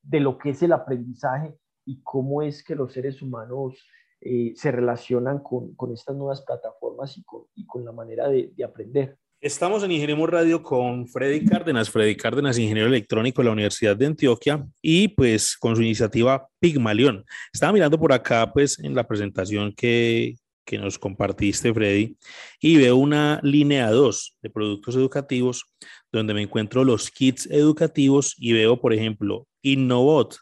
de, 0.02 0.20
lo 0.20 0.38
que 0.38 0.50
es 0.50 0.64
el 0.64 0.74
aprendizaje 0.74 1.56
y 1.86 2.02
cómo 2.02 2.42
es 2.42 2.64
que 2.64 2.76
los 2.76 2.94
seres 2.94 3.22
humanos 3.22 3.76
eh, 4.22 4.54
se 4.56 4.72
relacionan 4.72 5.40
con, 5.40 5.76
con, 5.76 5.94
estas 5.94 6.16
nuevas 6.16 6.42
plataformas 6.42 7.16
y 7.16 7.24
con, 7.24 7.44
y 7.54 7.66
con 7.68 7.86
la 7.86 7.92
manera 7.92 8.28
de, 8.28 8.52
de 8.56 8.64
aprender. 8.64 9.18
Estamos 9.40 9.84
en 9.84 9.92
Ingeniemos 9.92 10.28
Radio 10.28 10.64
con 10.64 11.08
Freddy 11.08 11.46
Cárdenas. 11.46 11.92
Freddy 11.92 12.16
Cárdenas, 12.16 12.58
ingeniero 12.58 12.88
electrónico 12.88 13.44
de 13.44 13.46
la 13.46 13.52
Universidad 13.52 13.96
de 13.96 14.08
Antioquia 14.08 14.66
y 14.82 15.10
pues 15.10 15.56
con 15.56 15.76
su 15.76 15.84
iniciativa 15.84 16.48
Pigmalión. 16.60 17.24
Estaba 17.54 17.72
mirando 17.72 18.00
por 18.00 18.12
acá 18.12 18.52
pues 18.52 18.80
en 18.80 18.96
la 18.96 19.08
presentación 19.08 19.74
que, 19.74 20.36
que 20.66 20.78
nos 20.78 20.98
compartiste, 21.00 21.74
Freddy, 21.74 22.18
y 22.60 22.78
veo 22.78 22.96
una 22.96 23.40
línea 23.44 23.92
2 23.92 24.38
de 24.42 24.50
productos 24.50 24.96
educativos 24.96 25.66
donde 26.12 26.34
me 26.34 26.42
encuentro 26.42 26.84
los 26.84 27.12
kits 27.12 27.48
educativos 27.52 28.36
y 28.38 28.54
veo, 28.54 28.82
por 28.82 28.94
ejemplo, 28.94 29.48
Innovot, 29.62 30.38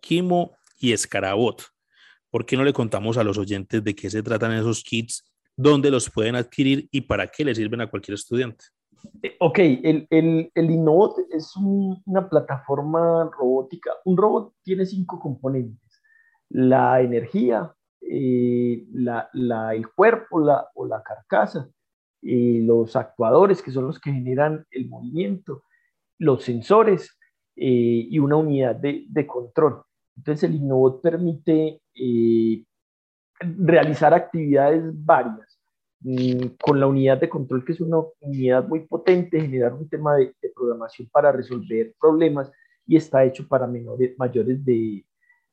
Kimo 0.00 0.56
y 0.78 0.92
Escarabot. 0.92 1.62
¿Por 2.30 2.44
qué 2.44 2.56
no 2.56 2.64
le 2.64 2.72
contamos 2.72 3.16
a 3.16 3.24
los 3.24 3.38
oyentes 3.38 3.82
de 3.82 3.94
qué 3.94 4.10
se 4.10 4.22
tratan 4.22 4.52
esos 4.52 4.82
kits 4.82 5.24
dónde 5.58 5.90
los 5.90 6.08
pueden 6.08 6.36
adquirir 6.36 6.88
y 6.92 7.02
para 7.02 7.26
qué 7.26 7.44
les 7.44 7.56
sirven 7.56 7.80
a 7.80 7.90
cualquier 7.90 8.14
estudiante. 8.14 8.64
Eh, 9.22 9.36
ok, 9.40 9.58
el, 9.58 10.06
el, 10.08 10.50
el 10.54 10.70
Innovot 10.70 11.18
es 11.30 11.52
una 11.56 12.28
plataforma 12.28 13.28
robótica. 13.36 13.90
Un 14.04 14.16
robot 14.16 14.54
tiene 14.62 14.86
cinco 14.86 15.18
componentes. 15.18 16.00
La 16.48 17.00
energía, 17.00 17.74
eh, 18.10 18.86
la, 18.92 19.28
la, 19.32 19.74
el 19.74 19.88
cuerpo 19.90 20.40
la, 20.40 20.68
o 20.74 20.86
la 20.86 21.02
carcasa, 21.02 21.68
eh, 22.22 22.60
los 22.62 22.96
actuadores, 22.96 23.62
que 23.62 23.70
son 23.70 23.86
los 23.86 24.00
que 24.00 24.12
generan 24.12 24.66
el 24.70 24.88
movimiento, 24.88 25.64
los 26.18 26.42
sensores 26.44 27.14
y 27.60 28.16
una 28.20 28.36
unidad 28.36 28.76
de, 28.76 29.04
de, 29.08 29.26
control. 29.26 29.82
Entonces 30.16 30.48
el 30.48 30.54
Innobot 30.54 31.02
permite 31.02 31.80
realizar 33.40 34.14
actividades 34.14 34.82
varias 35.04 35.60
mm, 36.00 36.56
con 36.60 36.80
la 36.80 36.86
unidad 36.86 37.18
de 37.18 37.28
control, 37.28 37.64
que 37.64 37.72
es 37.72 37.80
una 37.80 37.98
unidad 38.20 38.66
muy 38.66 38.80
potente, 38.86 39.40
generar 39.40 39.74
un 39.74 39.88
tema 39.88 40.16
de, 40.16 40.34
programación 40.54 41.08
para 41.10 41.30
resolver 41.32 41.94
problemas 42.00 42.50
y 42.86 42.96
está 42.96 43.24
hecho 43.24 43.46
para 43.46 43.66
menores, 43.66 44.18
mayores 44.18 44.64
de, 44.64 45.04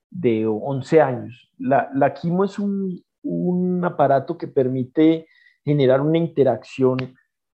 de 0.10 0.46
11 0.48 1.02
años. 1.02 1.52
La, 1.58 1.89
la 1.94 2.13
Quimo 2.13 2.44
es 2.44 2.60
un, 2.60 3.04
un, 3.24 3.84
aparato 3.84 4.38
que 4.38 4.48
permite 4.48 5.28
generar 5.63 6.02
una 6.02 6.18
interacción 6.18 6.98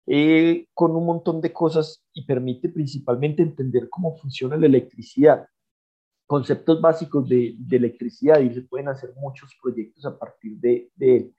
eh, 0.07 0.67
con 0.75 0.97
un 0.97 1.05
montón 1.05 1.41
de 1.41 1.53
cosas 1.53 2.03
y 2.13 2.25
permite 2.25 2.69
principalmente 2.69 3.43
entender 3.43 3.89
cómo 3.91 4.17
funciona 4.17 4.57
la 4.57 4.67
electricidad 4.67 5.47
conceptos 6.29 6.79
básicos 6.83 7.27
de, 7.27 7.57
electricidad 7.71 8.39
y 8.41 8.53
se 8.53 8.61
pueden 8.61 8.89
hacer 8.89 9.15
muchos 9.17 9.57
proyectos 9.61 10.05
a 10.05 10.17
partir 10.17 10.59
de, 10.59 10.91
él. 11.01 11.35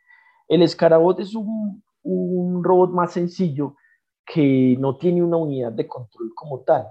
El 0.48 0.64
Escarabot 0.64 1.18
es 1.20 1.36
un, 1.36 1.84
robot 2.04 2.92
más 2.92 3.14
sencillo 3.14 3.76
que 4.26 4.76
no 4.80 4.98
tiene 4.98 5.22
una 5.22 5.38
unidad 5.38 5.72
de 5.72 5.88
control 5.88 6.34
como 6.34 6.62
tal, 6.62 6.88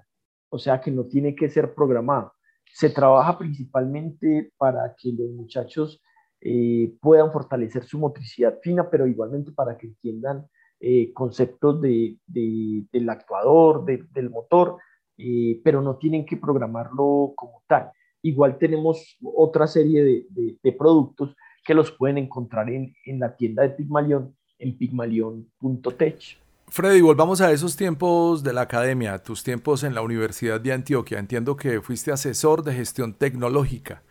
o 0.49 0.59
sea 0.59 0.81
que 0.81 0.93
no 0.93 1.07
tiene 1.07 1.35
que 1.35 1.51
ser 1.51 1.75
programado. 1.75 2.33
Se 2.73 2.91
trabaja 2.91 3.39
principalmente 3.39 4.53
para 4.57 4.95
que 4.97 5.13
los 5.13 5.31
muchachos 5.31 6.03
eh, 6.41 6.95
puedan 7.01 7.33
fortalecer 7.33 7.85
su 7.85 7.99
motricidad 7.99 8.59
fina, 8.63 8.89
pero 8.89 9.07
igualmente 9.07 9.53
para 9.53 9.77
que 9.77 9.89
entiendan 9.89 10.47
eh, 10.81 11.13
conceptos 11.13 11.81
de, 11.83 12.17
del 12.27 13.09
actuador, 13.11 13.85
del 13.85 14.31
motor, 14.31 14.77
eh, 15.17 15.61
pero 15.65 15.83
no 15.83 15.97
tienen 15.97 16.25
que 16.25 16.37
programarlo 16.37 17.33
como 17.35 17.65
tal. 17.67 17.91
Igual 18.23 18.59
tenemos 18.59 19.19
otra 19.23 19.67
serie 19.67 20.27
de, 20.31 20.73
productos 20.79 21.35
que 21.65 21.75
los 21.75 21.91
pueden 21.91 22.19
encontrar 22.19 22.71
en, 22.71 22.95
la 23.19 23.35
tienda 23.37 23.63
de 23.65 23.71
Pigmalión, 23.71 24.37
en 24.59 24.79
pigmalión.tech. 24.79 26.39
Freddy, 26.71 27.01
volvamos 27.01 27.41
a 27.41 27.51
esos 27.53 27.77
tiempos 27.77 28.43
de 28.43 28.53
la 28.53 28.63
academia, 28.63 29.19
tus 29.19 29.43
tiempos 29.43 29.83
en 29.85 29.95
la 29.95 30.03
Universidad 30.03 30.61
de 30.61 30.73
Antioquia. 30.73 31.19
Entiendo 31.19 31.57
que 31.57 31.81
fuiste 31.81 32.13
asesor 32.13 32.63
de 32.63 32.75
gestión 32.75 33.15
tecnológica. 33.15 34.03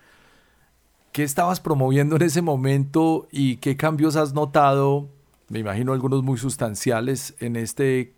¿Qué 1.12 1.24
estabas 1.24 1.60
promoviendo 1.60 2.16
en 2.16 2.24
ese 2.24 2.42
momento 2.42 3.28
y 3.32 3.58
qué 3.58 3.78
cambios 3.78 4.16
has 4.16 4.34
notado? 4.34 5.10
Me 5.50 5.60
imagino 5.60 5.94
algunos 5.94 6.24
muy 6.24 6.38
sustanciales 6.38 7.36
en 7.40 7.56
este 7.56 8.16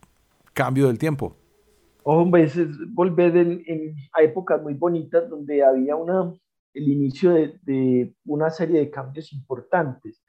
cambio 0.53 0.87
del 0.87 0.97
tiempo 0.97 1.35
o 2.11 2.29
veces 2.29 2.69
volver 2.93 3.37
en, 3.37 3.95
a 4.13 4.23
épocas 4.23 4.61
muy 4.63 4.73
bonitas 4.73 5.29
donde 5.29 5.63
había 5.63 5.95
una, 5.95 6.33
el 6.73 6.87
inicio 6.87 7.31
de, 7.61 8.15
una 8.25 8.49
serie 8.49 8.79
de 8.79 8.89
cambios 8.89 9.31
importantes. 9.31 10.23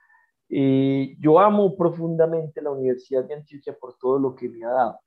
Eh, 0.50 1.16
yo 1.20 1.38
amo 1.38 1.76
profundamente 1.76 2.60
la 2.60 2.72
Universidad 2.72 3.24
de 3.24 3.34
Antioquia 3.34 3.76
por 3.78 3.96
todo 3.98 4.18
lo 4.18 4.34
que 4.34 4.48
me 4.48 4.64
ha 4.64 4.70
dado. 4.70 5.00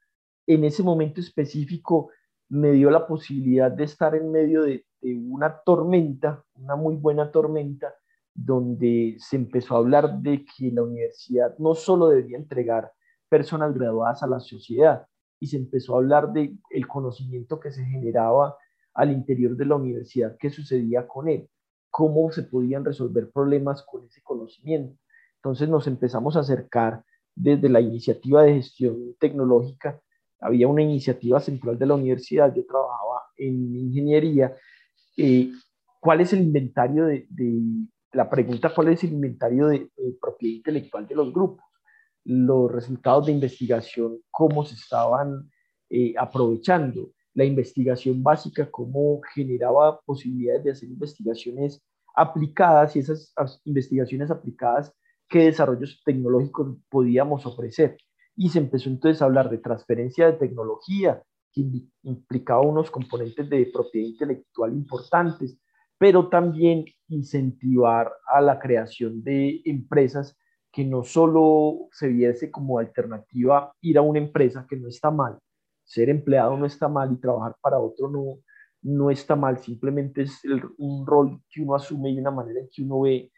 En 0.47 0.63
ese 0.63 0.83
momento 0.83 1.19
específico 1.19 2.09
me 2.49 2.71
dio 2.71 2.89
la 2.89 3.05
posibilidad 3.05 3.71
de 3.71 3.83
estar 3.83 4.15
en 4.15 4.31
medio 4.31 4.63
de, 4.63 4.85
de 5.01 5.15
una 5.15 5.59
tormenta, 5.65 6.43
una 6.55 6.75
muy 6.75 6.95
buena 6.95 7.31
tormenta, 7.31 7.93
donde 8.33 9.15
se 9.19 9.35
empezó 9.35 9.75
a 9.75 9.79
hablar 9.79 10.19
de 10.19 10.45
que 10.45 10.71
la 10.71 10.83
universidad 10.83 11.57
no 11.59 11.75
solo 11.75 12.07
debía 12.07 12.37
entregar 12.37 12.91
personas 13.29 13.73
graduadas 13.73 14.23
a 14.23 14.27
la 14.27 14.39
sociedad, 14.39 15.05
y 15.43 15.47
se 15.47 15.57
empezó 15.57 15.95
a 15.95 15.97
hablar 15.97 16.31
de 16.31 16.55
el 16.69 16.87
conocimiento 16.87 17.59
que 17.59 17.69
se 17.69 17.83
generaba 17.83 18.55
al 18.93 19.11
interior 19.11 19.57
de 19.57 19.65
la 19.65 19.75
universidad, 19.75 20.37
qué 20.39 20.49
sucedía 20.49 21.05
con 21.05 21.27
él, 21.27 21.49
cómo 21.89 22.31
se 22.31 22.43
podían 22.43 22.85
resolver 22.85 23.29
problemas 23.29 23.83
con 23.83 24.05
ese 24.05 24.21
conocimiento. 24.21 24.97
Entonces 25.43 25.67
nos 25.67 25.87
empezamos 25.87 26.35
a 26.35 26.39
acercar 26.39 27.03
desde 27.35 27.67
la 27.67 27.81
iniciativa 27.81 28.43
de 28.43 28.55
gestión 28.55 29.15
tecnológica. 29.19 29.99
Había 30.39 30.67
una 30.67 30.81
iniciativa 30.81 31.39
central 31.39 31.77
de 31.77 31.85
la 31.85 31.95
universidad, 31.95 32.53
yo 32.55 32.65
trabajaba 32.65 33.21
en 33.37 33.75
ingeniería. 33.75 34.55
Eh, 35.17 35.51
¿Cuál 35.99 36.21
es 36.21 36.33
el 36.33 36.41
inventario 36.41 37.05
de, 37.05 37.27
la 38.13 38.29
pregunta, 38.29 38.73
cuál 38.73 38.89
es 38.89 39.03
el 39.03 39.13
inventario 39.13 39.67
de 39.67 39.89
propiedad 40.21 40.57
intelectual 40.57 41.07
de 41.07 41.15
los 41.15 41.33
grupos? 41.33 41.65
los 42.25 42.71
resultados 42.71 43.25
de 43.25 43.33
investigación, 43.33 44.19
cómo 44.31 44.63
se 44.63 44.75
estaban 44.75 45.49
eh, 45.89 46.13
aprovechando, 46.17 47.11
la 47.35 47.45
investigación 47.45 48.21
básica, 48.21 48.69
cómo 48.69 49.19
generaba 49.33 49.99
posibilidades 50.01 50.63
de 50.63 50.71
hacer 50.71 50.89
investigaciones 50.89 51.81
aplicadas 52.15 52.95
y 52.95 52.99
esas 52.99 53.33
investigaciones 53.65 54.29
aplicadas, 54.29 54.93
qué 55.33 55.45
desarrollos 55.45 55.99
tecnológicos 56.05 56.77
podíamos 56.91 57.47
ofrecer. 57.47 57.97
Y 58.35 58.49
se 58.49 58.59
empezó 58.59 58.87
entonces 58.87 59.19
a 59.19 59.25
hablar 59.25 59.49
de 59.49 59.57
transferencia 59.57 60.27
de 60.27 60.33
tecnología, 60.33 61.23
que 61.51 61.65
implicaba 62.03 62.61
unos 62.61 62.91
componentes 62.91 63.49
de 63.49 63.65
propiedad 63.73 64.09
intelectual 64.09 64.73
importantes, 64.73 65.57
pero 65.97 66.29
también 66.29 66.85
incentivar 67.07 68.11
a 68.27 68.41
la 68.41 68.59
creación 68.59 69.23
de 69.23 69.59
empresas 69.65 70.37
que 70.71 70.85
no 70.85 71.03
solo 71.03 71.87
se 71.91 72.09
viese 72.09 72.51
como 72.51 72.77
alternativa 72.77 73.73
ir 73.81 73.97
a 73.97 74.03
una 74.03 74.19
empresa, 74.19 74.67
que 74.69 74.77
no 74.77 74.87
está 74.87 75.09
mal, 75.09 75.39
ser 75.83 76.09
empleado 76.09 76.55
no 76.57 76.67
está 76.67 76.87
mal 76.87 77.11
y 77.11 77.19
trabajar 77.19 77.55
para 77.59 77.79
otro 77.79 78.07
no, 78.07 78.39
no 78.83 79.09
está 79.09 79.35
mal, 79.35 79.57
simplemente 79.57 80.23
es 80.23 80.41
un 80.77 81.07
rol 81.07 81.41
que 81.49 81.61
uno 81.61 81.73
asume 81.73 82.11
y 82.11 82.19
una 82.19 82.31
manera 82.31 82.59
en 82.59 82.69
que 82.71 82.83
uno 82.83 83.01
ve 83.01 83.31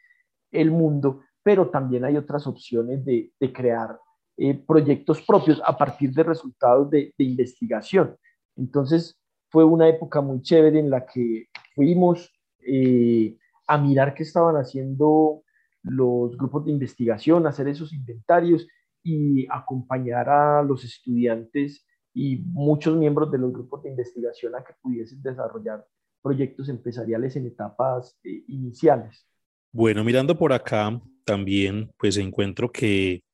el 0.51 0.71
mundo, 0.71 1.21
pero 1.45 1.69
también 1.69 2.03
hay 2.03 2.17
otras 2.17 2.47
opciones 2.47 3.05
de, 3.05 3.31
crear 3.53 3.99
eh, 4.36 4.55
proyectos 4.55 5.21
propios 5.21 5.62
a 5.63 5.77
partir 5.77 6.12
de 6.12 6.23
resultados 6.23 6.89
de, 6.89 7.13
de, 7.15 7.23
investigación. 7.23 8.17
Entonces 8.55 9.21
fue 9.51 9.63
una 9.63 9.88
época 9.88 10.21
muy 10.21 10.41
chévere 10.41 10.79
en 10.79 10.89
la 10.89 11.05
que 11.05 11.49
fuimos 11.75 12.34
eh, 12.65 13.38
a 13.67 13.77
mirar 13.77 14.15
qué 14.15 14.23
estaban 14.23 14.55
haciendo 14.55 15.43
los 15.84 16.36
grupos 16.36 16.65
de 16.65 16.71
investigación, 16.71 17.45
hacer 17.45 17.67
esos 17.67 17.93
inventarios 17.93 18.67
y 19.03 19.45
acompañar 19.51 20.27
a 20.27 20.63
los 20.63 20.84
estudiantes 20.84 21.86
y 22.12 22.38
muchos 22.38 22.97
miembros 22.97 23.31
de 23.31 23.38
los 23.38 23.53
grupos 23.53 23.84
de 23.84 23.89
investigación 23.89 24.55
a 24.55 24.63
que 24.63 24.73
pudiesen 24.81 25.21
desarrollar 25.21 25.86
proyectos 26.23 26.69
empresariales 26.69 27.36
en 27.36 27.45
etapas 27.45 28.17
eh, 28.23 28.45
iniciales. 28.47 29.27
Bueno, 29.77 30.05
mirando 30.05 30.38
por 30.38 30.53
acá, 30.53 31.01
también 31.25 31.91
pues 31.97 32.15
encuentro 32.15 32.71
que 32.71 33.25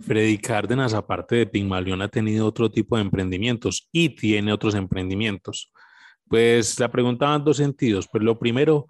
Freddy 0.00 0.36
Cárdenas, 0.36 0.92
aparte 0.92 1.36
de 1.36 1.46
Pigmalión, 1.46 2.02
ha 2.02 2.08
tenido 2.08 2.48
otro 2.48 2.68
tipo 2.68 2.96
de 2.96 3.02
emprendimientos 3.02 3.88
y 3.92 4.08
tiene 4.08 4.52
otros 4.52 4.74
emprendimientos. 4.74 5.70
Pues 6.26 6.80
la 6.80 6.90
pregunta 6.90 7.28
va 7.28 7.36
en 7.36 7.44
dos 7.44 7.58
sentidos. 7.58 8.08
Pues 8.10 8.24
lo 8.24 8.40
primero, 8.40 8.88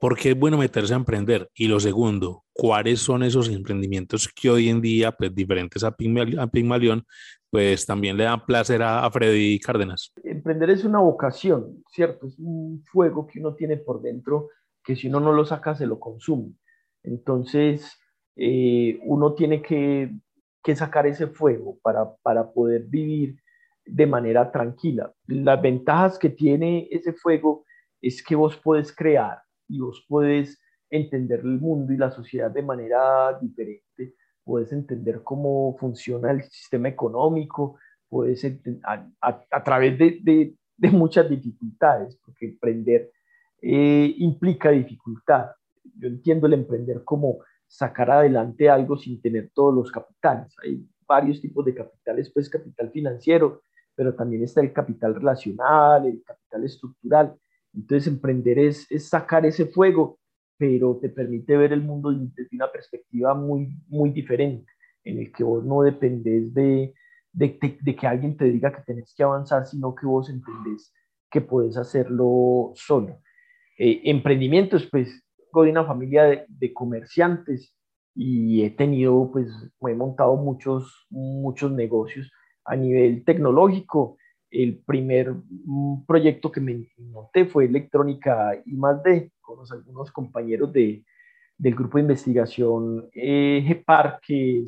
¿Por 0.00 0.16
qué 0.16 0.30
es 0.30 0.38
bueno 0.38 0.58
meterse 0.58 0.92
a 0.92 0.96
emprender? 0.96 1.50
Y 1.54 1.66
lo 1.66 1.80
segundo, 1.80 2.44
¿cuáles 2.52 3.00
son 3.00 3.24
esos 3.24 3.48
emprendimientos 3.48 4.28
que 4.28 4.48
hoy 4.48 4.68
en 4.68 4.80
día, 4.80 5.10
pues 5.10 5.34
diferentes 5.34 5.82
a, 5.82 5.90
Pigmalión, 5.92 7.04
pues 7.50 7.84
también 7.84 8.16
le 8.16 8.24
dan 8.24 8.44
placer 8.44 8.80
a, 8.82 9.10
Freddy 9.10 9.58
Cárdenas? 9.58 10.12
Emprender 10.22 10.70
es 10.70 10.84
una 10.84 11.00
vocación, 11.00 11.82
¿cierto? 11.90 12.26
Es 12.26 12.38
un 12.38 12.84
fuego 12.84 13.26
que 13.26 13.40
uno 13.40 13.54
tiene 13.54 13.76
por 13.76 14.00
dentro 14.00 14.50
que 14.88 14.96
si 14.96 15.06
uno 15.08 15.20
no 15.20 15.34
lo 15.34 15.44
saca 15.44 15.74
se 15.74 15.86
lo 15.86 16.00
consume. 16.00 16.54
Entonces, 17.02 18.00
eh, 18.36 18.98
uno 19.02 19.34
tiene 19.34 19.60
que, 19.60 20.10
que, 20.64 20.74
sacar 20.74 21.06
ese 21.06 21.26
fuego 21.26 21.78
para, 21.82 22.16
para 22.22 22.50
poder 22.50 22.84
vivir 22.84 23.36
de 23.84 24.06
manera 24.06 24.50
tranquila. 24.50 25.12
Las 25.26 25.60
ventajas 25.60 26.18
que 26.18 26.30
tiene 26.30 26.88
ese 26.90 27.12
fuego 27.12 27.66
es 28.00 28.22
que 28.22 28.34
vos 28.34 28.56
puedes 28.56 28.96
crear 28.96 29.42
y 29.68 29.78
vos 29.78 30.06
puedes 30.08 30.58
entender 30.88 31.40
el 31.40 31.60
mundo 31.60 31.92
y 31.92 31.98
la 31.98 32.10
sociedad 32.10 32.50
de 32.50 32.62
manera 32.62 33.38
diferente, 33.38 34.14
puedes 34.42 34.72
entender 34.72 35.22
cómo 35.22 35.76
funciona 35.78 36.30
el 36.30 36.44
sistema 36.44 36.88
económico, 36.88 37.76
puedes 38.08 38.42
a, 38.84 39.06
a, 39.20 39.64
través 39.64 39.98
de, 39.98 40.54
de, 40.78 40.90
muchas 40.92 41.28
dificultades, 41.28 42.18
porque 42.24 42.46
emprender 42.46 43.10
eh, 43.60 44.14
implica 44.18 44.70
dificultad. 44.70 45.46
Yo 45.96 46.08
entiendo 46.08 46.46
el 46.46 46.54
emprender 46.54 47.02
como 47.04 47.38
sacar 47.66 48.10
adelante 48.10 48.70
algo 48.70 48.96
sin 48.96 49.20
tener 49.20 49.50
todos 49.54 49.74
los 49.74 49.90
capitales. 49.90 50.54
Hay 50.62 50.86
varios 51.06 51.40
tipos 51.40 51.64
de 51.64 51.74
capitales, 51.74 52.30
pues 52.32 52.48
capital 52.48 52.90
financiero, 52.90 53.62
pero 53.94 54.14
también 54.14 54.44
está 54.44 54.60
el 54.60 54.72
capital 54.72 55.14
relacional, 55.14 56.06
el 56.06 56.22
capital 56.22 56.64
estructural. 56.64 57.36
Entonces, 57.74 58.06
emprender 58.06 58.58
es, 58.58 58.86
sacar 59.08 59.44
ese 59.44 59.66
fuego, 59.66 60.18
pero 60.56 60.98
te 61.00 61.08
permite 61.08 61.56
ver 61.56 61.72
el 61.72 61.82
mundo 61.82 62.10
desde 62.12 62.56
una 62.56 62.70
perspectiva 62.70 63.34
muy, 63.34 63.76
muy 63.88 64.10
diferente, 64.10 64.70
en 65.04 65.18
el 65.18 65.32
que 65.32 65.44
vos 65.44 65.64
no 65.64 65.82
dependes 65.82 66.52
de, 66.54 66.94
de, 67.32 67.96
que 67.96 68.06
alguien 68.06 68.36
te 68.36 68.46
diga 68.46 68.72
que 68.72 68.82
tenés 68.82 69.14
que 69.14 69.22
avanzar, 69.22 69.66
sino 69.66 69.94
que 69.94 70.06
vos 70.06 70.28
entendés 70.30 70.92
que 71.30 71.40
puedes 71.40 71.76
hacerlo 71.76 72.72
solo. 72.74 73.20
Eh, 73.78 74.02
emprendimientos, 74.04 74.88
pues, 74.90 75.24
soy 75.52 75.70
una 75.70 75.84
familia 75.84 76.24
de, 76.24 76.44
de, 76.48 76.72
comerciantes 76.74 77.74
y 78.14 78.64
he 78.64 78.70
tenido, 78.70 79.30
pues, 79.32 79.48
he 79.80 79.94
montado 79.94 80.36
muchos, 80.36 81.06
muchos 81.10 81.70
negocios 81.70 82.30
a 82.64 82.74
nivel 82.74 83.24
tecnológico. 83.24 84.18
El 84.50 84.78
primer 84.84 85.32
mm, 85.32 86.06
proyecto 86.06 86.50
que 86.50 86.60
me 86.60 86.88
monté 86.98 87.46
fue 87.46 87.66
electrónica 87.66 88.60
y 88.66 88.74
más 88.74 89.02
de 89.04 89.30
con 89.40 89.58
algunos 89.70 90.10
compañeros 90.10 90.72
de, 90.72 91.04
del 91.56 91.74
grupo 91.74 91.98
de 91.98 92.02
investigación 92.02 93.08
eh, 93.14 93.62
GEPAR, 93.66 94.20
que 94.26 94.64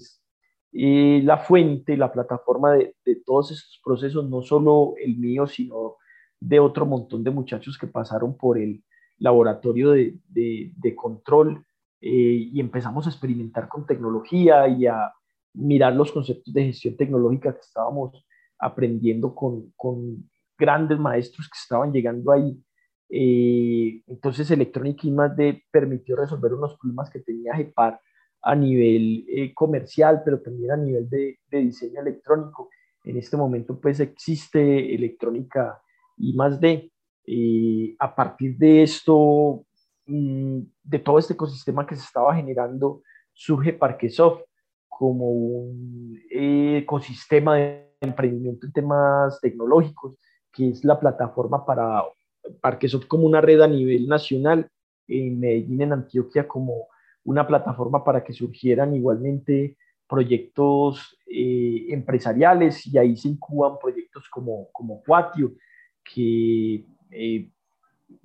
eh, 0.73 1.21
la 1.25 1.39
fuente, 1.39 1.97
la 1.97 2.13
plataforma 2.13 2.75
de, 2.75 2.95
de, 3.05 3.17
todos 3.27 3.51
estos 3.51 3.81
procesos, 3.85 4.31
no 4.31 4.43
solo 4.43 4.95
el 5.03 5.17
mío, 5.17 5.47
sino 5.49 5.97
de 6.39 6.61
otro 6.61 6.87
montón 6.87 7.25
de 7.25 7.31
muchachos 7.31 7.77
que 7.77 7.89
pasaron 7.89 8.37
por 8.37 8.57
el 8.57 8.83
laboratorio 9.21 9.93
de, 9.93 10.19
de, 10.29 10.95
control 10.97 11.65
eh, 12.01 12.49
y 12.53 12.59
empezamos 12.59 13.07
a 13.07 13.11
experimentar 13.11 13.69
con 13.69 13.87
tecnología 13.87 14.67
y 14.67 14.87
a 14.87 15.13
mirar 15.55 15.95
los 15.95 16.11
conceptos 16.11 16.53
de 16.53 16.65
gestión 16.65 16.97
tecnológica 16.97 17.55
que 17.55 17.61
estábamos 17.61 18.27
aprendiendo 18.59 19.35
con, 19.35 19.73
con 19.77 20.29
grandes 20.59 20.99
maestros 20.99 21.49
que 21.49 21.59
estaban 21.59 21.93
llegando 21.93 22.33
ahí 22.33 22.61
eh, 23.11 24.03
entonces 24.07 24.51
Electronic 24.51 25.05
I+D 25.05 25.65
permitió 25.71 26.15
resolver 26.15 26.55
unos 26.55 26.79
problemas 26.79 27.11
que 27.11 27.19
tenía 27.21 27.55
GEPAR 27.55 28.01
a 28.43 28.55
nivel 28.55 29.27
eh, 29.29 29.53
comercial, 29.53 30.23
pero 30.25 30.41
también 30.41 30.71
a 30.71 30.77
nivel 30.77 31.11
de, 31.11 31.39
diseño 31.51 32.01
electrónico. 32.01 32.71
En 33.05 33.17
este 33.17 33.37
momento 33.37 33.81
pues 33.81 33.99
existe 33.99 34.95
electrónica 34.95 35.83
I+D. 36.19 36.93
Eh, 37.27 37.95
a 37.99 38.15
partir 38.15 38.57
de 38.57 38.83
esto, 38.83 39.65
mm, 40.07 40.61
de 40.83 40.99
todo 40.99 41.19
este 41.19 41.35
ecosistema 41.35 41.87
que 41.87 41.97
se 41.97 42.05
estaba 42.05 42.35
generando, 42.35 43.03
surge 43.33 43.73
Parquesoft 43.73 44.43
como 44.89 45.31
un 45.31 46.21
ecosistema 46.31 47.57
de 47.57 47.91
emprendimiento 48.01 48.67
en 48.67 48.73
temas 48.73 49.41
tecnológicos, 49.41 50.19
que 50.53 50.69
es 50.71 50.85
la 50.85 50.99
plataforma 50.99 51.65
para 51.65 52.05
Parquesot 52.61 53.07
como 53.07 53.25
una 53.25 53.41
red 53.41 53.61
a 53.61 53.69
nivel 53.69 54.07
nacional, 54.09 54.69
en 55.07 55.41
Medellín, 55.41 55.83
en 55.83 55.93
Antioquia, 55.93 56.47
como 56.47 56.89
una 57.25 57.47
plataforma 57.47 58.05
para 58.05 58.23
que 58.23 58.33
surgieran 58.33 58.95
igualmente 58.95 59.77
proyectos 60.09 61.17
eh, 61.27 61.87
empresariales 61.91 62.87
y 62.87 62.99
ahí 62.99 63.17
se 63.17 63.29
incuban 63.29 63.79
proyectos 63.79 64.29
como, 64.29 64.69
como 64.73 65.03
Cuatio, 65.03 65.53
que 66.05 66.85
eh, 67.11 67.51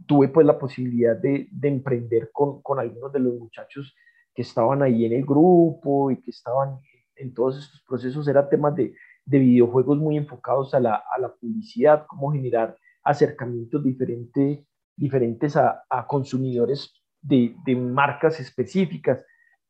tuve 0.05 0.29
pues 0.29 0.45
la 0.45 0.57
posibilidad 0.57 1.15
de, 1.15 1.47
de 1.51 1.67
emprender 1.67 2.29
con, 2.31 2.61
con, 2.61 2.79
algunos 2.79 3.11
de 3.13 3.19
los 3.19 3.35
muchachos 3.35 3.95
que 4.33 4.41
estaban 4.41 4.81
ahí 4.81 5.05
en 5.05 5.13
el 5.13 5.25
grupo 5.25 6.11
y 6.11 6.21
que 6.21 6.31
estaban 6.31 6.79
en 7.15 7.33
todos 7.33 7.57
estos 7.57 7.81
procesos, 7.87 8.27
eran 8.27 8.49
temas 8.49 8.75
de, 8.75 8.93
de 9.25 9.39
videojuegos 9.39 9.97
muy 9.97 10.17
enfocados 10.17 10.73
a 10.73 10.79
la, 10.79 10.95
a 10.95 11.19
la 11.19 11.33
publicidad, 11.33 12.05
cómo 12.07 12.31
generar 12.31 12.77
acercamientos 13.03 13.83
diferente, 13.83 14.65
diferentes 14.95 15.55
a, 15.55 15.83
a 15.89 16.05
consumidores 16.07 16.93
de, 17.21 17.55
de, 17.65 17.75
marcas 17.75 18.39
específicas. 18.39 19.23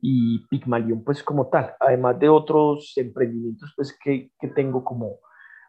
Y 0.08 0.46
Pigmalion 0.48 1.04
pues 1.04 1.24
como 1.24 1.48
tal, 1.48 1.74
además 1.80 2.20
de 2.20 2.30
otros 2.30 2.94
emprendimientos 2.98 3.74
pues 3.76 3.98
que, 4.04 4.30
que 4.40 4.50
tengo 4.50 4.84
como 4.84 5.20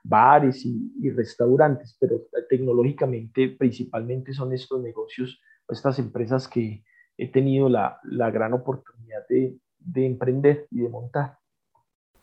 bares 0.09 0.65
y, 0.65 0.93
y, 1.01 1.11
restaurantes, 1.11 1.97
pero 2.01 2.23
tecnológicamente 2.49 3.49
principalmente 3.59 4.33
son 4.33 4.53
estos 4.53 4.81
negocios, 4.83 5.41
estas 5.69 5.99
empresas 5.99 6.49
que 6.49 6.85
he 7.17 7.31
tenido 7.31 7.69
la, 7.69 7.99
la 8.05 8.31
gran 8.31 8.53
oportunidad 8.53 9.27
de, 9.29 9.59
de 9.79 10.07
emprender 10.07 10.67
y 10.71 10.81
de 10.81 10.89
montar. 10.89 11.39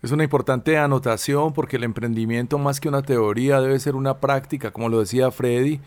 Es 0.02 0.12
una 0.12 0.24
importante 0.24 0.78
anotación 0.78 1.54
porque 1.54 1.78
el 1.78 1.84
emprendimiento 1.84 2.58
más 2.58 2.80
que 2.80 2.90
una 2.90 3.04
teoría 3.04 3.62
debe 3.62 3.80
ser 3.80 3.96
una 3.96 4.20
práctica, 4.20 4.72
como 4.72 4.90
lo 4.90 5.00
decía 5.00 5.32
Freddy, 5.32 5.80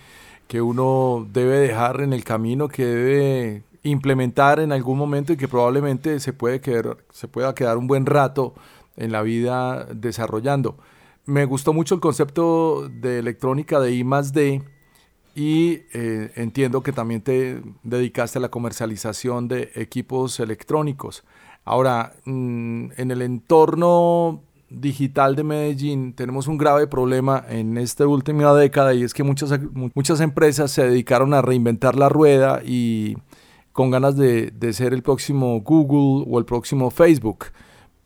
que 0.48 0.62
uno 0.62 1.26
debe 1.30 1.58
dejar 1.58 2.00
en 2.00 2.12
el 2.12 2.24
camino, 2.24 2.68
que 2.68 2.84
debe 2.84 3.62
implementar 3.82 4.58
en 4.60 4.72
algún 4.72 4.98
momento 4.98 5.32
y 5.32 5.36
que 5.36 5.48
probablemente 5.48 6.18
se, 6.20 6.32
puede 6.32 6.60
quedar, 6.60 6.96
se 7.10 7.28
pueda 7.28 7.54
quedar 7.54 7.76
un 7.76 7.86
buen 7.86 8.06
rato 8.06 8.54
en 8.96 9.12
la 9.12 9.22
vida 9.22 9.84
desarrollando. 9.92 10.76
Me 11.26 11.44
gustó 11.44 11.72
mucho 11.72 11.96
el 11.96 12.00
concepto 12.00 12.88
de 12.88 13.18
electrónica 13.18 13.80
de 13.80 13.92
I 13.92 14.04
más 14.04 14.32
D 14.32 14.62
y 15.34 15.80
eh, 15.92 16.30
entiendo 16.36 16.82
que 16.82 16.92
también 16.92 17.20
te 17.20 17.60
dedicaste 17.82 18.38
a 18.38 18.42
la 18.42 18.48
comercialización 18.48 19.48
de 19.48 19.72
equipos 19.74 20.38
electrónicos. 20.38 21.24
Ahora, 21.64 22.14
mm, 22.26 22.92
en 22.96 23.10
el 23.10 23.22
entorno 23.22 24.40
digital 24.70 25.34
de 25.34 25.42
Medellín 25.42 26.12
tenemos 26.14 26.46
un 26.46 26.58
grave 26.58 26.86
problema 26.86 27.44
en 27.48 27.76
esta 27.76 28.06
última 28.06 28.54
década 28.54 28.94
y 28.94 29.02
es 29.02 29.12
que 29.12 29.24
muchas, 29.24 29.58
muchas 29.72 30.20
empresas 30.20 30.70
se 30.70 30.84
dedicaron 30.84 31.34
a 31.34 31.42
reinventar 31.42 31.96
la 31.96 32.08
rueda 32.08 32.62
y 32.64 33.16
con 33.72 33.90
ganas 33.90 34.16
de, 34.16 34.52
de 34.52 34.72
ser 34.72 34.94
el 34.94 35.02
próximo 35.02 35.60
Google 35.60 36.24
o 36.30 36.38
el 36.38 36.44
próximo 36.44 36.90
Facebook. 36.90 37.46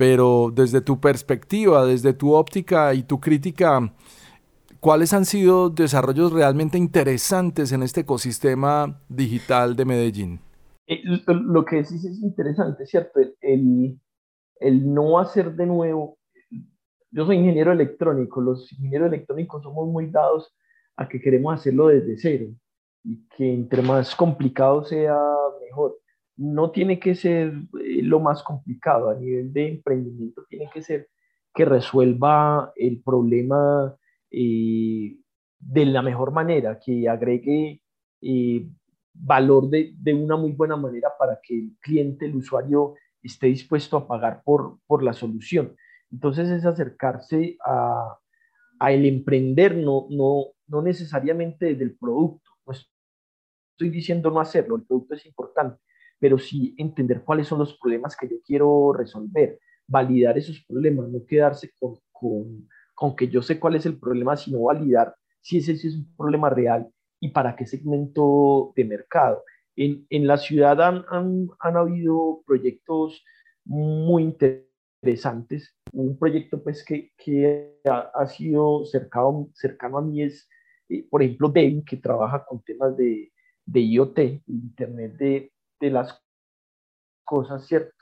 Pero 0.00 0.50
desde 0.50 0.80
tu 0.80 0.98
perspectiva, 0.98 1.84
desde 1.84 2.14
tu 2.14 2.32
óptica 2.32 2.94
y 2.94 3.02
tu 3.02 3.20
crítica, 3.20 3.92
¿cuáles 4.80 5.12
han 5.12 5.26
sido 5.26 5.68
desarrollos 5.68 6.32
realmente 6.32 6.78
interesantes 6.78 7.70
en 7.70 7.82
este 7.82 8.00
ecosistema 8.00 8.98
digital 9.10 9.76
de 9.76 9.84
Medellín? 9.84 10.40
Eh, 10.86 11.02
lo 11.28 11.66
que 11.66 11.76
decís 11.76 12.02
es 12.02 12.18
interesante, 12.22 12.86
¿cierto? 12.86 13.20
El, 13.42 14.00
el 14.58 14.94
no 14.94 15.18
hacer 15.18 15.54
de 15.54 15.66
nuevo, 15.66 16.16
yo 17.10 17.26
soy 17.26 17.36
ingeniero 17.36 17.70
electrónico, 17.70 18.40
los 18.40 18.72
ingenieros 18.72 19.08
electrónicos 19.08 19.62
somos 19.62 19.86
muy 19.86 20.06
dados 20.06 20.50
a 20.96 21.10
que 21.10 21.20
queremos 21.20 21.52
hacerlo 21.52 21.88
desde 21.88 22.16
cero 22.16 22.46
y 23.04 23.28
que 23.36 23.52
entre 23.52 23.82
más 23.82 24.16
complicado 24.16 24.82
sea, 24.82 25.18
mejor. 25.60 25.99
No 26.40 26.70
tiene 26.70 26.98
que 26.98 27.14
ser 27.14 27.52
eh, 27.80 28.02
lo 28.02 28.18
más 28.18 28.42
complicado 28.42 29.10
a 29.10 29.14
nivel 29.14 29.52
de 29.52 29.68
emprendimiento, 29.68 30.46
tiene 30.48 30.70
que 30.72 30.80
ser 30.80 31.08
que 31.54 31.64
resuelva 31.64 32.72
el 32.76 33.02
problema 33.02 33.94
eh, 34.30 35.18
de 35.58 35.86
la 35.86 36.00
mejor 36.00 36.32
manera, 36.32 36.78
que 36.78 37.08
agregue 37.08 37.82
valor 39.12 39.68
de, 39.68 39.92
de, 39.98 40.14
una 40.14 40.36
muy 40.36 40.52
buena 40.52 40.76
manera 40.76 41.10
para 41.18 41.38
que 41.42 41.58
el 41.58 41.76
cliente, 41.80 42.24
el 42.24 42.36
usuario, 42.36 42.94
esté 43.22 43.48
dispuesto 43.48 43.96
a 43.98 44.08
pagar 44.08 44.42
por, 44.42 44.78
por 44.86 45.02
la 45.02 45.12
solución. 45.12 45.76
Entonces 46.10 46.48
es 46.48 46.64
acercarse 46.64 47.58
a, 47.64 48.18
a 48.78 48.92
el 48.92 49.04
emprender, 49.04 49.76
no, 49.76 50.06
no, 50.08 50.46
no 50.66 50.82
necesariamente 50.82 51.66
desde 51.66 51.84
el 51.84 51.96
producto. 51.96 52.50
No 52.66 52.72
estoy 52.72 53.90
diciendo 53.90 54.30
no 54.30 54.40
hacerlo, 54.40 54.76
el 54.76 54.84
producto 54.84 55.14
es 55.14 55.26
importante, 55.26 55.80
pero 56.20 56.38
sí 56.38 56.74
entender 56.76 57.22
cuáles 57.24 57.48
son 57.48 57.58
los 57.58 57.76
problemas 57.78 58.16
que 58.16 58.28
yo 58.28 58.36
quiero 58.46 58.92
resolver, 58.92 59.58
validar 59.88 60.38
esos 60.38 60.62
problemas, 60.68 61.08
no 61.08 61.24
quedarse 61.26 61.72
con, 61.80 61.96
con, 62.12 62.68
con 62.94 63.16
que 63.16 63.26
yo 63.26 63.42
sé 63.42 63.58
cuál 63.58 63.74
es 63.74 63.86
el 63.86 63.98
problema, 63.98 64.36
sino 64.36 64.60
validar 64.62 65.16
si 65.40 65.58
ese 65.58 65.72
es 65.72 65.96
un 65.96 66.14
problema 66.16 66.50
real 66.50 66.88
y 67.18 67.30
para 67.30 67.56
qué 67.56 67.66
segmento 67.66 68.72
de 68.76 68.84
mercado. 68.84 69.42
En, 69.74 70.06
en 70.10 70.26
la 70.26 70.36
ciudad 70.36 70.80
han, 70.82 71.04
han, 71.08 71.48
han, 71.58 71.76
habido 71.76 72.42
proyectos 72.46 73.24
muy 73.64 74.24
interesantes. 74.24 75.74
Un 75.92 76.18
proyecto 76.18 76.62
pues, 76.62 76.84
que, 76.84 77.12
que 77.16 77.78
ha, 77.88 78.10
ha, 78.14 78.26
sido 78.26 78.84
cercano, 78.84 79.48
cercano 79.54 79.98
a 79.98 80.02
mí 80.02 80.22
es, 80.22 80.48
eh, 80.90 81.06
por 81.08 81.22
ejemplo, 81.22 81.48
Devin, 81.48 81.84
que 81.84 81.96
trabaja 81.96 82.44
con 82.44 82.62
temas 82.62 82.94
de, 82.96 83.32
de 83.64 83.80
IoT, 83.80 84.18
Internet 84.46 85.16
de, 85.16 85.52
de 85.80 85.90
las 85.90 86.22
cosas, 87.24 87.66
¿cierto? 87.66 87.94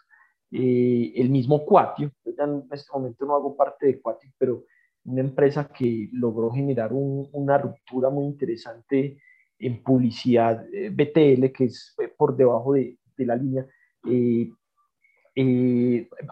Eh, 0.50 1.12
el 1.16 1.30
mismo 1.30 1.64
Quatio, 1.64 2.10
en 2.24 2.64
este 2.70 2.92
momento 2.92 3.26
no 3.26 3.34
hago 3.34 3.56
parte 3.56 3.86
de 3.86 4.00
Quatio, 4.00 4.30
pero 4.38 4.64
una 5.04 5.20
empresa 5.20 5.68
que 5.68 6.08
logró 6.12 6.50
generar 6.50 6.90
una 6.92 7.58
ruptura 7.58 8.10
muy 8.10 8.26
interesante 8.26 9.18
en 9.58 9.82
publicidad 9.82 10.64
eh, 10.72 10.90
BTL, 10.90 11.52
que 11.52 11.64
es 11.64 11.94
eh, 11.98 12.12
por 12.16 12.36
debajo 12.36 12.74
de, 12.74 12.98
de 13.16 13.26
la 13.26 13.36
línea. 13.36 13.66
Eh, 14.06 14.50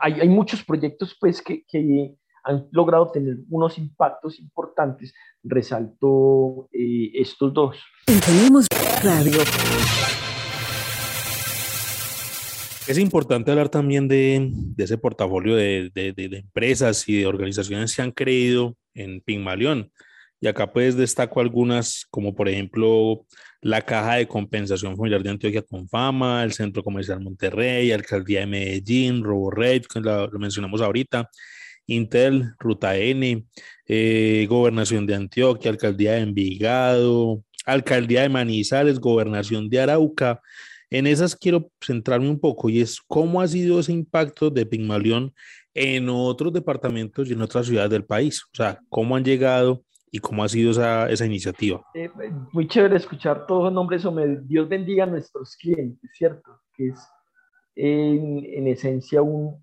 hay, 0.00 0.20
hay, 0.20 0.28
muchos 0.28 0.64
proyectos 0.64 1.16
pues, 1.20 1.40
que, 1.40 1.64
que, 1.64 2.16
han 2.42 2.68
logrado 2.70 3.10
tener 3.10 3.38
unos 3.50 3.76
impactos 3.78 4.38
importantes. 4.38 5.12
Resalto 5.42 6.68
estos 6.72 7.52
dos. 7.52 7.76
Tenemos 8.06 8.66
radio. 9.02 9.40
Es 12.88 12.98
importante 12.98 13.50
hablar 13.50 13.68
también 13.68 14.06
de, 14.06 14.52
ese 14.78 14.96
portafolio 14.96 15.56
de, 15.56 15.90
empresas 15.96 17.08
y 17.08 17.18
de 17.18 17.26
organizaciones 17.26 17.96
que 17.96 18.02
han 18.02 18.12
creído 18.12 18.76
en 18.94 19.20
Pigmalión. 19.20 19.90
Y 20.40 20.46
acá 20.46 20.72
pues 20.72 20.96
destaco 20.96 21.40
algunas, 21.40 22.06
como 22.10 22.34
por 22.34 22.48
ejemplo 22.48 23.26
la 23.60 23.82
Caja 23.82 24.16
de 24.16 24.28
Compensación 24.28 24.96
Familiar 24.96 25.22
de 25.22 25.30
Antioquia 25.30 25.62
con 25.62 25.88
Fama, 25.88 26.44
el 26.44 26.52
Centro 26.52 26.84
Comercial 26.84 27.20
Monterrey, 27.20 27.90
Alcaldía 27.90 28.40
de 28.40 28.46
Medellín, 28.46 29.24
RoboRed, 29.24 29.82
que 29.86 30.00
lo, 30.00 30.30
mencionamos 30.38 30.80
ahorita, 30.80 31.28
Intel, 31.86 32.52
Ruta 32.60 32.96
N, 32.96 33.44
eh, 33.88 34.46
Gobernación 34.48 35.06
de 35.06 35.14
Antioquia, 35.16 35.72
Alcaldía 35.72 36.12
de 36.12 36.20
Envigado, 36.20 37.42
Alcaldía 37.64 38.22
de 38.22 38.28
Manizales, 38.28 39.00
Gobernación 39.00 39.68
de 39.68 39.80
Arauca. 39.80 40.40
En 40.90 41.06
esas 41.06 41.34
quiero 41.34 41.70
centrarme 41.80 42.30
un 42.30 42.38
poco 42.38 42.68
y 42.68 42.80
es 42.80 43.00
cómo 43.00 43.40
ha 43.40 43.48
sido 43.48 43.80
ese 43.80 43.92
impacto 43.92 44.50
de 44.50 44.66
Pigmalión 44.66 45.34
en 45.74 46.08
otros 46.08 46.52
departamentos 46.52 47.28
y 47.28 47.32
en 47.32 47.42
otras 47.42 47.66
ciudades 47.66 47.90
del 47.90 48.04
país. 48.04 48.42
O 48.52 48.56
sea, 48.56 48.78
cómo 48.88 49.16
han 49.16 49.24
llegado 49.24 49.82
y 50.10 50.20
cómo 50.20 50.44
ha 50.44 50.48
sido 50.48 50.70
esa, 50.70 51.10
esa 51.10 51.26
iniciativa. 51.26 51.82
Eh, 51.94 52.08
muy 52.52 52.68
chévere 52.68 52.96
escuchar 52.96 53.46
todos 53.46 53.64
los 53.64 53.72
nombres. 53.72 54.04
Dios 54.46 54.68
bendiga 54.68 55.04
a 55.04 55.08
nuestros 55.08 55.56
clientes, 55.56 56.10
¿cierto? 56.14 56.60
Que 56.72 56.88
es 56.88 57.08
en, 57.74 58.44
en 58.44 58.68
esencia 58.68 59.22
un, 59.22 59.60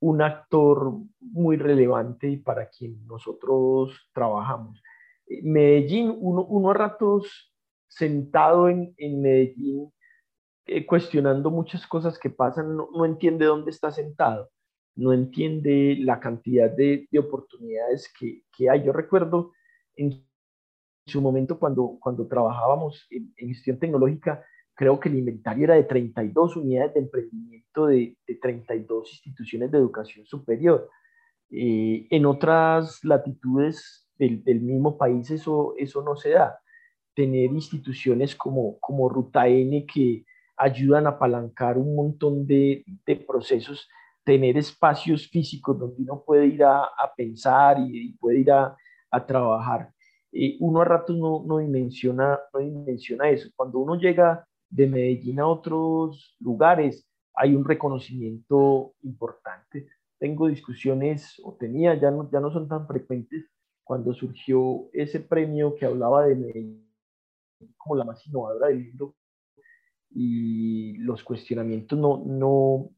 un, 0.00 0.22
actor 0.22 0.94
muy 1.20 1.56
relevante 1.56 2.40
para 2.44 2.68
quien 2.68 3.06
nosotros 3.06 4.08
trabajamos. 4.12 4.82
Eh, 5.26 5.40
Medellín, 5.42 6.16
uno 6.18 6.70
a 6.70 6.74
ratos 6.74 7.51
sentado 7.96 8.68
en, 8.68 8.94
en 8.96 9.22
Medellín, 9.22 9.92
eh, 10.66 10.86
cuestionando 10.86 11.50
muchas 11.50 11.86
cosas 11.86 12.18
que 12.18 12.30
pasan, 12.30 12.76
no, 12.76 12.88
no 12.92 13.04
entiende 13.04 13.46
dónde 13.46 13.70
está 13.70 13.90
sentado 13.90 14.50
no 14.94 15.12
entiende 15.12 15.96
la 16.00 16.20
cantidad 16.20 16.70
de, 16.70 17.08
oportunidades 17.18 18.12
que, 18.18 18.42
hay. 18.68 18.84
Yo 18.84 18.92
recuerdo 18.92 19.52
en 19.96 20.24
su 21.06 21.20
momento 21.20 21.58
cuando, 21.58 21.98
cuando 22.00 22.26
trabajábamos 22.26 23.06
en, 23.10 23.32
gestión 23.36 23.78
tecnológica, 23.78 24.44
creo 24.74 25.00
que 25.00 25.08
el 25.08 25.18
inventario 25.18 25.64
era 25.64 25.74
de 25.74 25.84
32 25.84 26.56
unidades 26.56 26.94
de 26.94 27.00
emprendimiento 27.00 27.86
de, 27.86 28.16
32 28.40 29.12
instituciones 29.12 29.70
de 29.70 29.78
educación 29.78 30.26
superior. 30.26 30.88
Eh, 31.50 32.06
en 32.10 32.24
otras 32.24 33.04
latitudes 33.04 34.08
del, 34.16 34.60
mismo 34.60 34.96
país 34.96 35.30
eso, 35.30 35.74
eso 35.76 36.02
no 36.02 36.16
se 36.16 36.30
da. 36.30 36.58
Tener 37.14 37.50
instituciones 37.50 38.34
como, 38.34 38.78
como 38.80 39.08
Ruta 39.08 39.46
N 39.46 39.86
que 39.86 40.24
ayudan 40.56 41.06
a 41.06 41.10
apalancar 41.10 41.78
un 41.78 41.94
montón 41.94 42.46
de, 42.46 42.84
de 43.06 43.16
procesos 43.16 43.88
tener 44.24 44.56
espacios 44.56 45.28
físicos 45.28 45.78
donde 45.78 46.02
uno 46.02 46.22
puede 46.24 46.46
ir 46.46 46.64
a, 46.64 46.88
pensar 47.16 47.78
y, 47.80 48.12
puede 48.14 48.40
ir 48.40 48.52
a, 48.52 48.76
trabajar. 49.26 49.92
Eh, 50.32 50.56
uno 50.60 50.80
a 50.80 50.84
ratos 50.84 51.16
no, 51.16 51.44
no, 51.46 51.58
dimensiona, 51.58 52.38
no 52.52 52.60
dimensiona 52.60 53.28
eso. 53.28 53.50
Cuando 53.54 53.78
uno 53.78 53.96
llega 53.96 54.46
de 54.70 54.86
Medellín 54.86 55.40
a 55.40 55.46
otros 55.46 56.34
lugares, 56.40 57.06
hay 57.34 57.54
un 57.54 57.64
reconocimiento 57.64 58.94
importante. 59.02 59.88
Tengo 60.18 60.46
discusiones, 60.46 61.40
o 61.44 61.54
tenía, 61.54 61.94
ya 61.94 62.10
no, 62.10 62.30
ya 62.30 62.40
no 62.40 62.50
son 62.50 62.68
tan 62.68 62.86
frecuentes, 62.86 63.44
cuando 63.84 64.14
surgió 64.14 64.88
ese 64.92 65.20
premio 65.20 65.74
que 65.74 65.84
hablaba 65.84 66.26
de 66.26 66.36
Medellín 66.36 66.91
como 67.76 67.96
la 67.96 68.04
más 68.04 68.26
innovadora 68.26 68.68
del 68.68 68.88
mundo, 68.88 69.14
y 70.14 70.96
los 70.98 71.22
cuestionamientos 71.24 71.98
no, 71.98 72.22
no, 72.26 72.90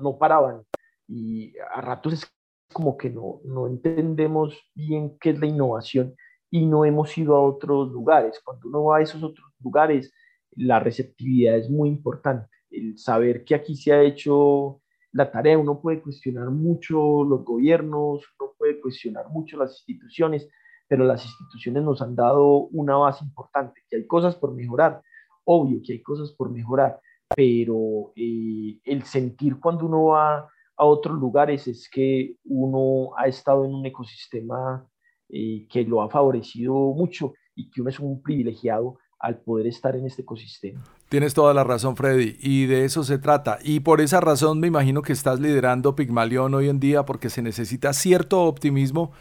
no 0.00 0.18
paraban. 0.18 0.62
Y 1.08 1.52
a 1.58 1.80
ratos 1.80 2.12
es 2.12 2.32
como 2.72 2.96
que 2.96 3.10
no, 3.10 3.40
no 3.44 3.66
entendemos 3.66 4.56
bien 4.74 5.18
qué 5.18 5.30
es 5.30 5.40
la 5.40 5.46
innovación 5.46 6.14
y 6.50 6.66
no 6.66 6.84
hemos 6.84 7.16
ido 7.18 7.36
a 7.36 7.42
otros 7.42 7.90
lugares. 7.90 8.40
Cuando 8.44 8.68
uno 8.68 8.84
va 8.84 8.98
a 8.98 9.02
esos 9.02 9.22
otros 9.22 9.52
lugares, 9.60 10.12
la 10.52 10.80
receptividad 10.80 11.56
es 11.56 11.70
muy 11.70 11.88
importante. 11.88 12.48
El 12.70 12.98
saber 12.98 13.44
que 13.44 13.54
aquí 13.54 13.74
se 13.74 13.92
ha 13.92 14.02
hecho 14.02 14.80
la 15.12 15.30
tarea, 15.30 15.58
uno 15.58 15.80
puede 15.80 16.00
cuestionar 16.00 16.50
mucho 16.50 17.24
los 17.24 17.44
gobiernos, 17.44 18.24
uno 18.38 18.52
puede 18.56 18.80
cuestionar 18.80 19.28
mucho 19.28 19.56
las 19.56 19.78
instituciones, 19.78 20.48
pero 20.90 21.04
las 21.04 21.24
instituciones 21.24 21.84
nos 21.84 22.02
han 22.02 22.16
dado 22.16 22.66
una 22.72 22.96
base 22.96 23.24
importante, 23.24 23.80
que 23.88 23.98
hay 23.98 24.06
cosas 24.08 24.34
por 24.34 24.52
mejorar, 24.52 25.00
obvio 25.44 25.80
que 25.86 25.92
hay 25.92 26.02
cosas 26.02 26.32
por 26.32 26.50
mejorar, 26.50 26.98
pero 27.36 28.12
eh, 28.16 28.80
el 28.82 29.04
sentir 29.04 29.60
cuando 29.60 29.86
uno 29.86 30.06
va 30.06 30.48
a 30.76 30.84
otros 30.84 31.16
lugares 31.16 31.68
es 31.68 31.88
que 31.88 32.34
uno 32.44 33.16
ha 33.16 33.28
estado 33.28 33.64
en 33.64 33.72
un 33.72 33.86
ecosistema 33.86 34.84
eh, 35.28 35.68
que 35.70 35.84
lo 35.84 36.02
ha 36.02 36.10
favorecido 36.10 36.74
mucho 36.74 37.34
y 37.54 37.70
que 37.70 37.82
uno 37.82 37.90
es 37.90 38.00
un 38.00 38.20
privilegiado 38.20 38.98
al 39.20 39.38
poder 39.42 39.68
estar 39.68 39.94
en 39.94 40.06
este 40.06 40.22
ecosistema. 40.22 40.82
Tienes 41.08 41.34
toda 41.34 41.54
la 41.54 41.62
razón, 41.62 41.94
Freddy, 41.94 42.36
y 42.40 42.66
de 42.66 42.84
eso 42.84 43.04
se 43.04 43.18
trata. 43.18 43.58
Y 43.62 43.80
por 43.80 44.00
esa 44.00 44.20
razón 44.20 44.58
me 44.58 44.66
imagino 44.66 45.02
que 45.02 45.12
estás 45.12 45.38
liderando 45.38 45.94
Pigmalión 45.94 46.52
hoy 46.54 46.68
en 46.68 46.80
día 46.80 47.04
porque 47.04 47.30
se 47.30 47.42
necesita 47.42 47.92
cierto 47.92 48.42
optimismo 48.42 49.12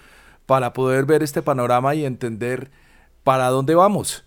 para 0.50 0.74
poder 0.74 1.06
ver 1.06 1.22
este 1.22 1.44
panorama 1.44 1.94
y 1.94 2.06
entender 2.06 2.72
para 3.24 3.50
dónde 3.50 3.76
vamos. 3.76 4.26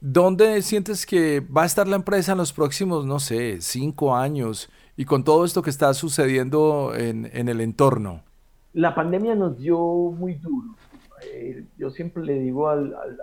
¿Dónde 0.00 0.60
sientes 0.62 1.06
que 1.06 1.38
va 1.38 1.62
a 1.62 1.66
estar 1.66 1.86
la 1.86 1.94
empresa 1.94 2.32
en 2.32 2.38
los 2.38 2.52
próximos, 2.52 3.06
no 3.06 3.20
sé, 3.20 3.60
cinco 3.60 4.16
años 4.16 4.68
y 4.96 5.04
con 5.04 5.22
todo 5.22 5.44
esto 5.44 5.62
que 5.62 5.70
está 5.70 5.94
sucediendo 5.94 6.92
en, 6.96 7.48
el 7.48 7.60
entorno? 7.60 8.24
La 8.72 8.92
pandemia 8.92 9.36
nos 9.36 9.56
dio 9.56 9.78
muy 9.78 10.34
duro. 10.34 10.74
Eh, 11.32 11.64
yo 11.78 11.92
siempre 11.92 12.24
le 12.24 12.40
digo 12.40 12.68
a 12.68 12.74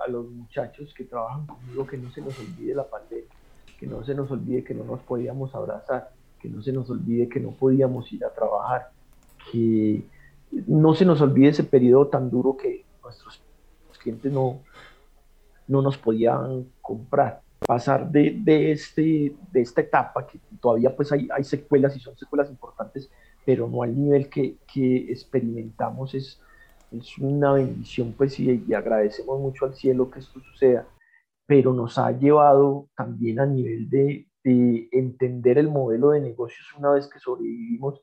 los 0.08 0.30
muchachos 0.32 0.94
que 0.94 1.04
trabajan 1.04 1.46
conmigo 1.46 1.86
que 1.86 1.98
no 1.98 2.10
se 2.12 2.22
nos 2.22 2.40
olvide 2.40 2.74
la 2.74 2.90
pandemia, 2.90 3.36
que 3.78 3.86
no 3.86 4.06
se 4.06 4.16
nos 4.16 4.32
olvide 4.32 4.64
que 4.64 4.74
no 4.74 4.86
nos 4.86 5.02
podíamos 5.02 5.54
abrazar, 5.54 6.12
que 6.40 6.48
no 6.48 6.62
se 6.62 6.72
nos 6.72 6.90
olvide 6.90 7.28
que 7.28 7.42
no 7.42 7.52
podíamos 7.52 8.10
ir 8.14 8.24
a 8.24 8.34
trabajar, 8.34 8.92
que 9.52 10.06
no 10.52 10.94
se 10.94 11.06
nos 11.06 11.22
olvide 11.22 11.50
ese 11.50 11.64
periodo 11.64 12.08
tan 12.08 12.30
duro 12.30 12.58
que 12.58 12.86
nuestros 13.04 13.42
clientes 14.00 14.32
no, 14.32 14.62
no 15.68 15.82
nos 15.82 15.98
podían 15.98 16.66
comprar. 16.82 17.42
Pasar 17.66 18.10
de, 18.10 18.40
de, 18.42 18.72
este, 18.72 19.36
de 19.52 19.62
esta 19.62 19.82
etapa, 19.82 20.26
que 20.26 20.40
todavía 20.62 20.96
pues 20.96 21.12
hay, 21.12 21.28
hay 21.32 21.44
secuelas 21.44 21.96
y 21.96 22.00
son 22.00 22.18
secuelas 22.18 22.50
importantes, 22.50 23.12
pero 23.46 23.68
no 23.68 23.84
al 23.84 23.96
nivel 23.96 24.30
que, 24.30 24.56
que 24.72 25.12
experimentamos, 25.12 26.16
es, 26.16 26.42
es 26.92 27.18
una 27.18 27.54
bendición 27.54 28.14
pues 28.18 28.40
y, 28.40 28.64
y 28.68 28.74
agradecemos 28.74 29.40
mucho 29.40 29.66
al 29.66 29.76
cielo 29.76 30.10
que 30.10 30.20
esto 30.20 30.40
suceda, 30.40 30.88
pero 31.46 31.74
nos 31.74 31.98
ha 31.98 32.12
llevado 32.12 32.88
también 32.96 33.40
a 33.40 33.46
nivel 33.46 33.90
de, 33.90 34.28
de 34.44 34.88
entender 34.92 35.58
el 35.58 35.68
modelo 35.68 36.12
de 36.12 36.22
negocios 36.22 36.66
una 36.78 36.92
vez 36.92 37.08
que 37.08 37.20
sobrevivimos, 37.20 38.00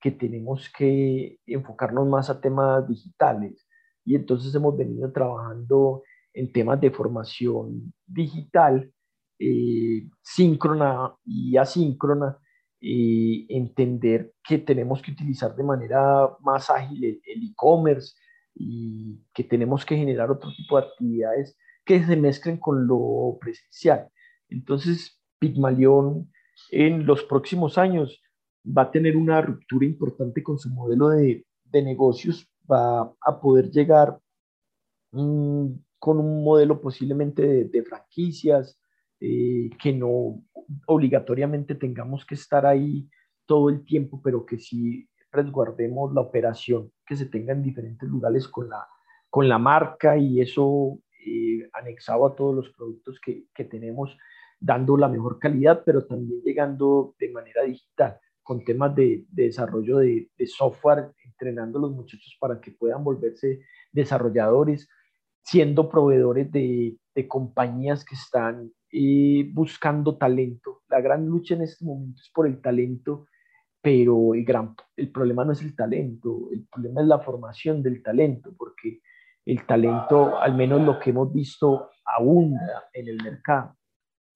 que 0.00 0.10
tenemos 0.10 0.70
que 0.76 1.38
enfocarnos 1.46 2.08
más 2.08 2.30
a 2.30 2.40
temas 2.40 2.88
digitales. 2.88 3.66
Y 4.04 4.14
entonces 4.14 4.54
hemos 4.54 4.76
venido 4.76 5.12
trabajando 5.12 6.02
en 6.32 6.52
temas 6.52 6.80
de 6.80 6.90
formación 6.90 7.92
digital, 8.06 8.92
eh, 9.38 10.08
síncrona 10.22 11.14
y 11.24 11.56
asíncrona, 11.56 12.38
eh, 12.80 13.46
entender 13.48 14.32
que 14.42 14.58
tenemos 14.58 15.02
que 15.02 15.12
utilizar 15.12 15.54
de 15.54 15.64
manera 15.64 16.28
más 16.40 16.70
ágil 16.70 17.04
el 17.04 17.44
e-commerce 17.44 18.14
y 18.54 19.20
que 19.34 19.44
tenemos 19.44 19.84
que 19.84 19.96
generar 19.96 20.30
otro 20.30 20.50
tipo 20.56 20.78
de 20.78 20.86
actividades 20.86 21.56
que 21.84 22.02
se 22.04 22.16
mezclen 22.16 22.56
con 22.56 22.86
lo 22.86 23.36
presencial. 23.40 24.08
Entonces, 24.48 25.20
Pigmalión 25.38 26.30
en 26.70 27.06
los 27.06 27.24
próximos 27.24 27.78
años 27.78 28.20
va 28.64 28.82
a 28.82 28.90
tener 28.90 29.16
una 29.16 29.40
ruptura 29.40 29.86
importante 29.86 30.42
con 30.42 30.58
su 30.58 30.70
modelo 30.70 31.08
de, 31.08 31.44
de 31.64 31.82
negocios, 31.82 32.48
va 32.70 33.12
a 33.20 33.40
poder 33.40 33.70
llegar 33.70 34.18
mmm, 35.12 35.68
con 35.98 36.18
un 36.18 36.42
modelo 36.42 36.80
posiblemente 36.80 37.64
de, 37.64 37.82
franquicias, 37.82 38.78
eh, 39.20 39.70
que 39.80 39.92
no 39.92 40.42
obligatoriamente 40.86 41.74
tengamos 41.74 42.24
que 42.24 42.34
estar 42.34 42.64
ahí 42.64 43.08
todo 43.46 43.68
el 43.68 43.84
tiempo, 43.84 44.20
pero 44.22 44.46
que 44.46 44.58
sí 44.58 45.08
resguardemos 45.30 46.12
la 46.14 46.22
operación 46.22 46.90
que 47.06 47.16
se 47.16 47.26
tenga 47.26 47.52
en 47.52 47.62
diferentes 47.62 48.08
lugares 48.08 48.48
con 48.48 48.68
la, 48.70 48.86
con 49.28 49.48
la 49.48 49.58
marca 49.58 50.16
y 50.16 50.40
eso 50.40 50.98
eh, 51.26 51.68
anexado 51.74 52.26
a 52.26 52.34
todos 52.34 52.54
los 52.54 52.70
productos 52.70 53.20
que, 53.20 53.44
que, 53.54 53.64
tenemos, 53.64 54.16
dando 54.58 54.96
la 54.96 55.08
mejor 55.08 55.38
calidad, 55.38 55.82
pero 55.84 56.06
también 56.06 56.40
llegando 56.42 57.14
de 57.18 57.30
manera 57.30 57.62
digital, 57.64 58.18
con 58.50 58.64
temas 58.64 58.96
de, 58.96 59.26
de 59.30 59.44
desarrollo 59.44 59.98
de, 59.98 60.28
de, 60.36 60.46
software, 60.48 61.12
entrenando 61.24 61.78
a 61.78 61.82
los 61.82 61.92
muchachos 61.92 62.36
para 62.40 62.60
que 62.60 62.72
puedan 62.72 63.04
volverse 63.04 63.60
desarrolladores, 63.92 64.88
siendo 65.44 65.88
proveedores 65.88 66.50
de, 66.50 66.98
compañías 67.28 68.04
que 68.04 68.16
están 68.16 68.72
eh, 68.90 69.48
buscando 69.52 70.18
talento. 70.18 70.82
la 70.88 71.00
gran 71.00 71.26
lucha 71.26 71.54
en 71.54 71.62
este 71.62 71.84
momento 71.84 72.20
es 72.20 72.28
por 72.34 72.48
el 72.48 72.60
talento, 72.60 73.28
pero 73.80 74.34
el, 74.34 74.44
gran, 74.44 74.74
el 74.96 75.12
problema 75.12 75.44
no 75.44 75.52
es 75.52 75.62
el 75.62 75.76
talento, 75.76 76.48
el 76.50 76.66
problema 76.66 77.02
es 77.02 77.06
la 77.06 77.20
formación 77.20 77.84
del 77.84 78.02
talento, 78.02 78.52
porque 78.58 79.00
el 79.46 79.64
talento, 79.64 80.40
al 80.40 80.56
menos 80.56 80.80
lo 80.80 80.98
que 80.98 81.10
hemos 81.10 81.32
visto, 81.32 81.90
abunda 82.04 82.88
en 82.92 83.06
el 83.06 83.22
mercado. 83.22 83.76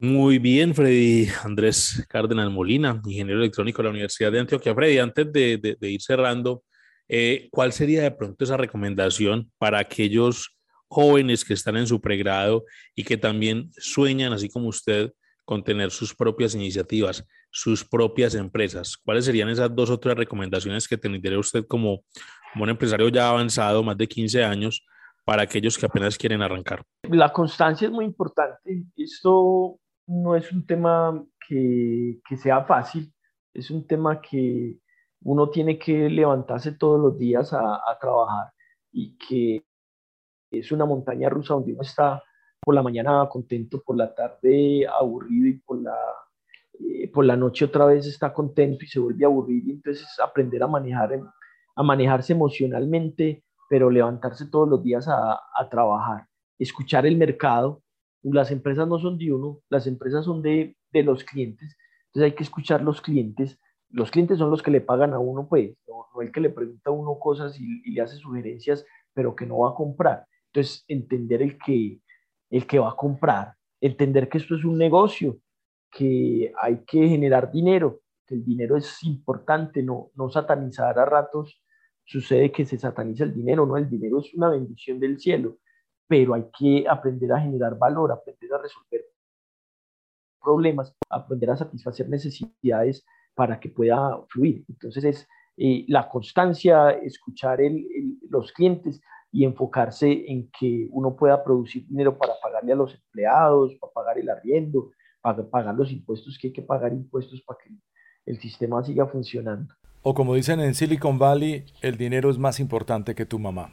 Muy 0.04 0.38
bien, 0.38 0.74
Freddy 0.74 1.28
Andrés 1.44 2.04
Cárdenas 2.10 2.50
Molina, 2.50 3.00
ingeniero 3.06 3.40
electrónico 3.40 3.78
de 3.78 3.84
la 3.84 3.90
Universidad 3.92 4.30
de 4.30 4.40
Antioquia. 4.40 4.74
Freddy, 4.74 4.98
antes 4.98 5.32
de, 5.32 5.78
ir 5.80 6.02
cerrando, 6.02 6.62
eh, 7.08 7.48
¿cuál 7.50 7.72
sería 7.72 8.02
de 8.02 8.10
pronto 8.10 8.44
esa 8.44 8.58
recomendación 8.58 9.50
para 9.56 9.78
aquellos 9.78 10.58
jóvenes 10.88 11.42
que 11.42 11.54
están 11.54 11.78
en 11.78 11.86
su 11.86 12.02
pregrado 12.02 12.64
y 12.94 13.02
que 13.02 13.16
también 13.16 13.70
sueñan, 13.78 14.34
así 14.34 14.50
como 14.50 14.68
usted, 14.68 15.10
con 15.46 15.64
tener 15.64 15.90
sus 15.90 16.14
propias 16.14 16.54
iniciativas, 16.54 17.24
sus 17.50 17.82
propias 17.82 18.34
empresas? 18.34 18.98
¿Cuáles 18.98 19.24
serían 19.24 19.48
esas 19.48 19.74
dos 19.74 19.88
o 19.88 19.98
tres 19.98 20.16
recomendaciones 20.16 20.86
que 20.86 20.98
tendría 20.98 21.38
usted 21.38 21.64
como, 21.66 22.04
como 22.52 22.64
un 22.64 22.68
empresario 22.68 23.08
ya 23.08 23.30
avanzado, 23.30 23.82
más 23.82 23.96
de 23.96 24.06
15 24.06 24.44
años, 24.44 24.84
para 25.24 25.40
aquellos 25.40 25.78
que 25.78 25.86
apenas 25.86 26.18
quieren 26.18 26.42
arrancar? 26.42 26.82
La 27.04 27.32
constancia 27.32 27.86
es 27.86 27.90
muy 27.90 28.04
importante. 28.04 28.84
Esto 28.98 29.80
no 30.06 30.36
es 30.36 30.52
un 30.52 30.66
tema 30.66 31.24
que, 31.48 32.20
que 32.28 32.36
sea 32.36 32.64
fácil, 32.64 33.12
es 33.52 33.70
un 33.70 33.86
tema 33.86 34.20
que 34.20 34.78
uno 35.22 35.48
tiene 35.50 35.78
que 35.78 36.10
levantarse 36.10 36.72
todos 36.72 37.00
los 37.00 37.18
días 37.18 37.52
a, 37.52 37.80
trabajar 38.00 38.52
y 38.92 39.16
que 39.16 39.64
es 40.50 40.70
una 40.70 40.84
montaña 40.84 41.28
rusa 41.28 41.54
donde 41.54 41.72
uno 41.72 41.82
está 41.82 42.22
por 42.60 42.74
la 42.74 42.82
mañana 42.82 43.28
contento, 43.30 43.82
por 43.84 43.96
la 43.96 44.14
tarde 44.14 44.86
aburrido 44.86 45.48
y 45.48 45.58
por 45.60 45.82
la, 45.82 45.96
eh, 46.78 47.10
por 47.10 47.24
la 47.24 47.36
noche 47.36 47.64
otra 47.64 47.86
vez 47.86 48.06
está 48.06 48.32
contento 48.32 48.84
y 48.84 48.88
se 48.88 49.00
vuelve 49.00 49.24
aburrido. 49.24 49.70
Entonces 49.70 50.06
aprender 50.22 50.62
a, 50.62 50.66
manejar, 50.66 51.20
a 51.74 51.82
manejarse 51.82 52.32
emocionalmente, 52.34 53.44
pero 53.68 53.90
levantarse 53.90 54.46
todos 54.50 54.68
los 54.68 54.82
días 54.82 55.08
a 55.08 55.68
trabajar, 55.70 56.26
escuchar 56.58 57.06
el 57.06 57.16
mercado. 57.16 57.83
Las 58.24 58.50
empresas 58.50 58.88
no 58.88 58.98
son 58.98 59.18
de 59.18 59.32
uno, 59.32 59.60
las 59.68 59.86
empresas 59.86 60.24
son 60.24 60.42
de, 60.42 60.76
de 60.92 61.02
los 61.02 61.24
clientes. 61.24 61.76
Entonces 62.06 62.32
hay 62.32 62.36
que 62.36 62.44
escuchar 62.44 62.82
los 62.82 63.00
clientes. 63.00 63.58
Los 63.90 64.10
clientes 64.10 64.38
son 64.38 64.50
los 64.50 64.62
que 64.62 64.70
le 64.70 64.80
pagan 64.80 65.12
a 65.12 65.18
uno, 65.18 65.46
pues, 65.48 65.76
no, 65.86 66.22
el 66.22 66.32
que 66.32 66.40
le 66.40 66.50
pregunta 66.50 66.90
a 66.90 66.92
uno 66.92 67.18
cosas 67.18 67.58
y, 67.60 67.90
le 67.90 68.00
hace 68.00 68.16
sugerencias, 68.16 68.84
pero 69.12 69.36
que 69.36 69.46
no 69.46 69.58
va 69.58 69.70
a 69.70 69.74
comprar. 69.74 70.26
Entonces, 70.52 70.84
entender 70.88 71.42
el 71.42 71.58
que, 71.58 72.00
el 72.50 72.66
que 72.66 72.78
va 72.78 72.90
a 72.90 72.96
comprar, 72.96 73.54
entender 73.80 74.28
que 74.28 74.38
esto 74.38 74.56
es 74.56 74.64
un 74.64 74.78
negocio, 74.78 75.38
que 75.90 76.52
hay 76.60 76.84
que 76.86 77.08
generar 77.08 77.52
dinero, 77.52 78.00
que 78.26 78.34
el 78.34 78.44
dinero 78.44 78.76
es 78.76 79.02
importante, 79.04 79.82
no, 79.82 80.10
no 80.14 80.30
satanizar 80.30 80.98
a 80.98 81.04
ratos. 81.04 81.60
Sucede 82.04 82.52
que 82.52 82.64
se 82.64 82.78
sataniza 82.78 83.24
el 83.24 83.34
dinero, 83.34 83.66
¿no? 83.66 83.76
El 83.76 83.88
dinero 83.88 84.20
es 84.20 84.32
una 84.34 84.50
bendición 84.50 84.98
del 85.00 85.18
cielo, 85.18 85.58
pero 86.06 86.34
hay 86.34 86.46
que 86.58 86.86
aprender 86.88 87.32
a 87.32 87.40
generar 87.40 87.78
valor, 87.78 88.12
aprender 88.12 88.52
a 88.52 88.58
resolver 88.58 89.02
problemas, 90.40 90.94
aprender 91.08 91.50
a 91.50 91.56
satisfacer 91.56 92.08
necesidades 92.08 93.04
para 93.34 93.58
que 93.58 93.70
pueda 93.70 94.20
fluir. 94.28 94.64
Entonces 94.68 95.04
es 95.04 95.28
eh, 95.56 95.84
la 95.88 96.08
constancia, 96.08 96.90
escuchar 96.90 97.60
el, 97.60 97.86
los 98.28 98.52
clientes, 98.52 99.00
y 99.34 99.44
enfocarse 99.44 100.30
en 100.30 100.48
que 100.56 100.86
uno 100.92 101.16
pueda 101.16 101.42
producir 101.42 101.84
dinero 101.88 102.16
para 102.16 102.34
pagarle 102.40 102.72
a 102.72 102.76
los 102.76 102.94
empleados, 102.94 103.74
para 103.80 103.92
pagar 103.92 104.16
el 104.16 104.30
arriendo, 104.30 104.92
para 105.20 105.42
pagar 105.50 105.74
los 105.74 105.90
impuestos, 105.90 106.38
que 106.40 106.46
hay 106.46 106.52
que 106.52 106.62
pagar 106.62 106.92
impuestos 106.92 107.42
para 107.44 107.58
que 107.58 107.70
el 108.26 108.38
sistema 108.38 108.84
siga 108.84 109.06
funcionando. 109.06 109.74
O 110.02 110.14
como 110.14 110.36
dicen 110.36 110.60
en 110.60 110.76
Silicon 110.76 111.18
Valley, 111.18 111.64
el 111.82 111.96
dinero 111.96 112.30
es 112.30 112.38
más 112.38 112.60
importante 112.60 113.16
que 113.16 113.26
tu 113.26 113.40
mamá. 113.40 113.72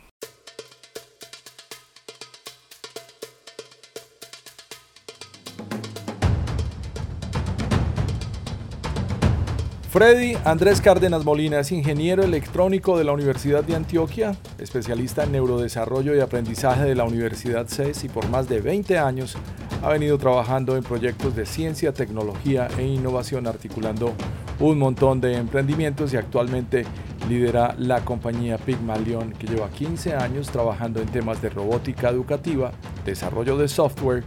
Freddy 9.92 10.38
Andrés 10.46 10.80
Cárdenas 10.80 11.26
Molina 11.26 11.60
es 11.60 11.74
ingeniero 11.74 12.24
electrónico 12.24 12.98
de 12.98 13.04
la 13.04 13.12
Universidad 13.12 13.62
de 13.62 13.76
Antioquia, 13.76 14.38
especialista 14.58 15.26
en 15.26 15.34
neurodesarrollo 15.34 16.16
y 16.16 16.22
aprendizaje 16.22 16.84
de 16.84 16.96
la 16.96 17.04
Universidad 17.04 17.68
CES 17.68 18.06
y 18.06 18.08
por 18.08 18.30
más 18.30 18.48
de 18.48 18.62
20 18.62 18.98
años 18.98 19.36
ha 19.84 19.89
venido 19.89 20.18
trabajando 20.18 20.78
en 20.78 20.84
proyectos 20.84 21.36
de 21.36 21.46
ciencia, 21.46 21.92
tecnología 21.92 22.70
e 22.78 22.84
innovación 22.84 23.48
articulando 23.48 24.14
un 24.62 24.80
montón 24.80 25.20
de 25.20 25.36
emprendimientos 25.36 26.14
y 26.14 26.16
actualmente 26.16 26.86
lidera 27.28 27.76
la 27.78 28.00
compañía 28.06 28.58
Pygmalion 28.60 29.34
que 29.34 29.48
lleva 29.48 29.70
15 29.72 30.16
años 30.16 30.52
trabajando 30.52 31.02
en 31.02 31.10
temas 31.10 31.42
de 31.42 31.50
robótica 31.50 32.08
educativa, 32.08 32.72
desarrollo 33.04 33.58
de 33.58 33.68
software, 33.68 34.24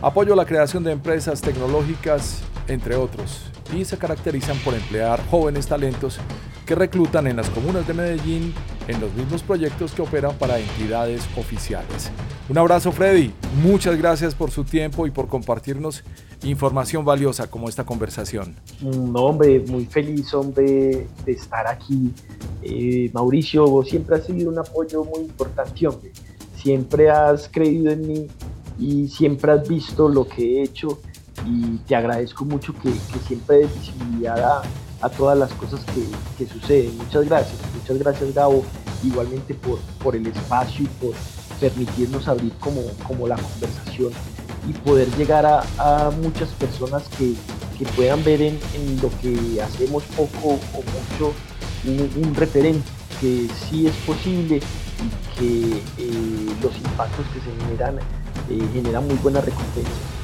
apoyo 0.00 0.32
a 0.32 0.36
la 0.36 0.46
creación 0.46 0.82
de 0.84 0.92
empresas 0.92 1.42
tecnológicas, 1.42 2.42
entre 2.66 2.96
otros 2.96 3.51
y 3.72 3.84
se 3.84 3.98
caracterizan 3.98 4.58
por 4.58 4.74
emplear 4.74 5.20
jóvenes 5.30 5.66
talentos 5.66 6.18
que 6.66 6.74
reclutan 6.74 7.26
en 7.26 7.36
las 7.36 7.48
comunas 7.50 7.86
de 7.86 7.94
Medellín 7.94 8.54
en 8.88 9.00
los 9.00 9.12
mismos 9.14 9.42
proyectos 9.42 9.92
que 9.92 10.02
operan 10.02 10.36
para 10.36 10.58
entidades 10.58 11.22
oficiales. 11.36 12.10
Un 12.48 12.58
abrazo 12.58 12.92
Freddy, 12.92 13.32
muchas 13.62 13.96
gracias 13.96 14.34
por 14.34 14.50
su 14.50 14.64
tiempo 14.64 15.06
y 15.06 15.10
por 15.10 15.28
compartirnos 15.28 16.02
información 16.44 17.04
valiosa 17.04 17.48
como 17.48 17.68
esta 17.68 17.84
conversación. 17.84 18.56
No, 18.80 19.22
hombre, 19.26 19.60
muy 19.60 19.86
feliz, 19.86 20.32
hombre, 20.34 21.06
de 21.24 21.32
estar 21.32 21.66
aquí. 21.66 22.12
Eh, 22.62 23.10
Mauricio, 23.12 23.66
vos 23.66 23.88
siempre 23.88 24.16
has 24.16 24.26
sido 24.26 24.50
un 24.50 24.58
apoyo 24.58 25.04
muy 25.04 25.20
importante, 25.20 25.86
hombre. 25.86 26.12
Siempre 26.56 27.10
has 27.10 27.48
creído 27.48 27.90
en 27.90 28.06
mí 28.06 28.26
y 28.78 29.08
siempre 29.08 29.52
has 29.52 29.68
visto 29.68 30.08
lo 30.08 30.26
que 30.26 30.58
he 30.58 30.62
hecho 30.62 31.00
y 31.46 31.78
te 31.86 31.96
agradezco 31.96 32.44
mucho 32.44 32.74
que, 32.74 32.92
siempre 33.26 33.58
des 33.58 33.74
visibilidad 33.74 34.62
a, 35.00 35.08
todas 35.10 35.36
las 35.36 35.52
cosas 35.54 35.80
que, 36.38 36.46
suceden. 36.46 36.96
Muchas 36.98 37.24
gracias, 37.24 37.56
muchas 37.74 37.98
gracias 37.98 38.34
Gabo, 38.34 38.64
igualmente 39.02 39.54
por, 39.54 39.78
por 40.02 40.14
el 40.14 40.26
espacio 40.26 40.84
y 40.84 40.88
por 41.04 41.14
permitirnos 41.60 42.28
abrir 42.28 42.52
como, 42.58 42.82
como 43.06 43.26
la 43.26 43.36
conversación 43.36 44.12
y 44.68 44.72
poder 44.72 45.08
llegar 45.16 45.46
a, 45.46 46.10
muchas 46.22 46.50
personas 46.50 47.04
que, 47.18 47.34
puedan 47.96 48.22
ver 48.22 48.40
en, 48.40 48.60
lo 49.02 49.10
que 49.20 49.60
hacemos 49.60 50.04
poco 50.16 50.50
o 50.72 50.76
mucho 50.76 51.34
un, 51.84 52.32
referente, 52.36 52.88
que 53.20 53.48
sí 53.68 53.88
es 53.88 53.94
posible 54.06 54.58
y 54.58 55.36
que 55.36 55.82
eh, 55.98 56.54
los 56.62 56.76
impactos 56.76 57.26
que 57.34 57.40
se 57.40 57.66
generan 57.66 57.98
eh, 57.98 58.68
generan 58.72 59.04
muy 59.04 59.16
buena 59.16 59.40
recompensa. 59.40 60.21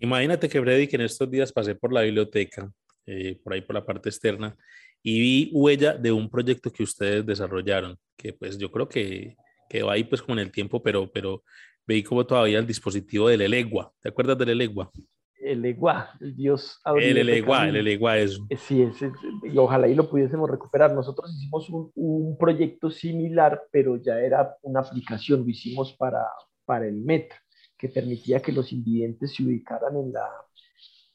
Imagínate 0.00 0.48
que 0.48 0.60
Freddy, 0.60 0.86
que 0.88 0.96
en 0.96 1.02
estos 1.02 1.30
días 1.30 1.52
pasé 1.52 1.74
por 1.74 1.92
la 1.92 2.00
biblioteca, 2.00 2.70
eh, 3.04 3.38
por 3.44 3.52
ahí 3.52 3.60
por 3.60 3.74
la 3.74 3.84
parte 3.84 4.08
externa, 4.08 4.56
y 5.02 5.20
vi 5.20 5.50
huella 5.52 5.92
de 5.94 6.10
un 6.10 6.30
proyecto 6.30 6.72
que 6.72 6.82
ustedes 6.82 7.24
desarrollaron, 7.24 7.96
que 8.16 8.32
pues 8.32 8.56
yo 8.56 8.70
creo 8.70 8.88
que 8.88 9.36
quedó 9.68 9.90
ahí 9.90 10.04
pues 10.04 10.22
como 10.22 10.38
en 10.38 10.46
el 10.46 10.50
tiempo, 10.50 10.82
pero, 10.82 11.10
pero 11.12 11.42
veí 11.86 12.02
como 12.02 12.24
todavía 12.24 12.58
el 12.58 12.66
dispositivo 12.66 13.28
del 13.28 13.42
Elegua. 13.42 13.92
¿Te 14.00 14.08
acuerdas 14.08 14.38
del 14.38 14.50
Elegua? 14.50 14.90
El 15.34 15.58
Elegua, 15.58 16.10
el 16.20 16.34
dios. 16.34 16.80
El 16.96 17.18
Elegua, 17.18 17.68
el 17.68 17.76
Elegua 17.76 18.18
es. 18.18 18.40
Eh, 18.48 18.56
sí, 18.56 18.82
es, 18.82 18.96
y 19.42 19.56
ojalá 19.58 19.86
y 19.86 19.94
lo 19.94 20.08
pudiésemos 20.08 20.50
recuperar. 20.50 20.94
Nosotros 20.94 21.30
hicimos 21.34 21.68
un, 21.68 21.90
un, 21.94 22.38
proyecto 22.38 22.90
similar, 22.90 23.62
pero 23.70 23.96
ya 23.96 24.18
era 24.18 24.56
una 24.62 24.80
aplicación, 24.80 25.40
lo 25.40 25.48
hicimos 25.48 25.94
para, 25.94 26.26
para 26.64 26.86
el 26.86 26.96
Metro 26.96 27.36
que 27.80 27.88
permitía 27.88 28.40
que 28.40 28.52
los 28.52 28.72
invidentes 28.72 29.34
se 29.34 29.42
ubicaran 29.42 29.96
en 29.96 30.12
la... 30.12 30.28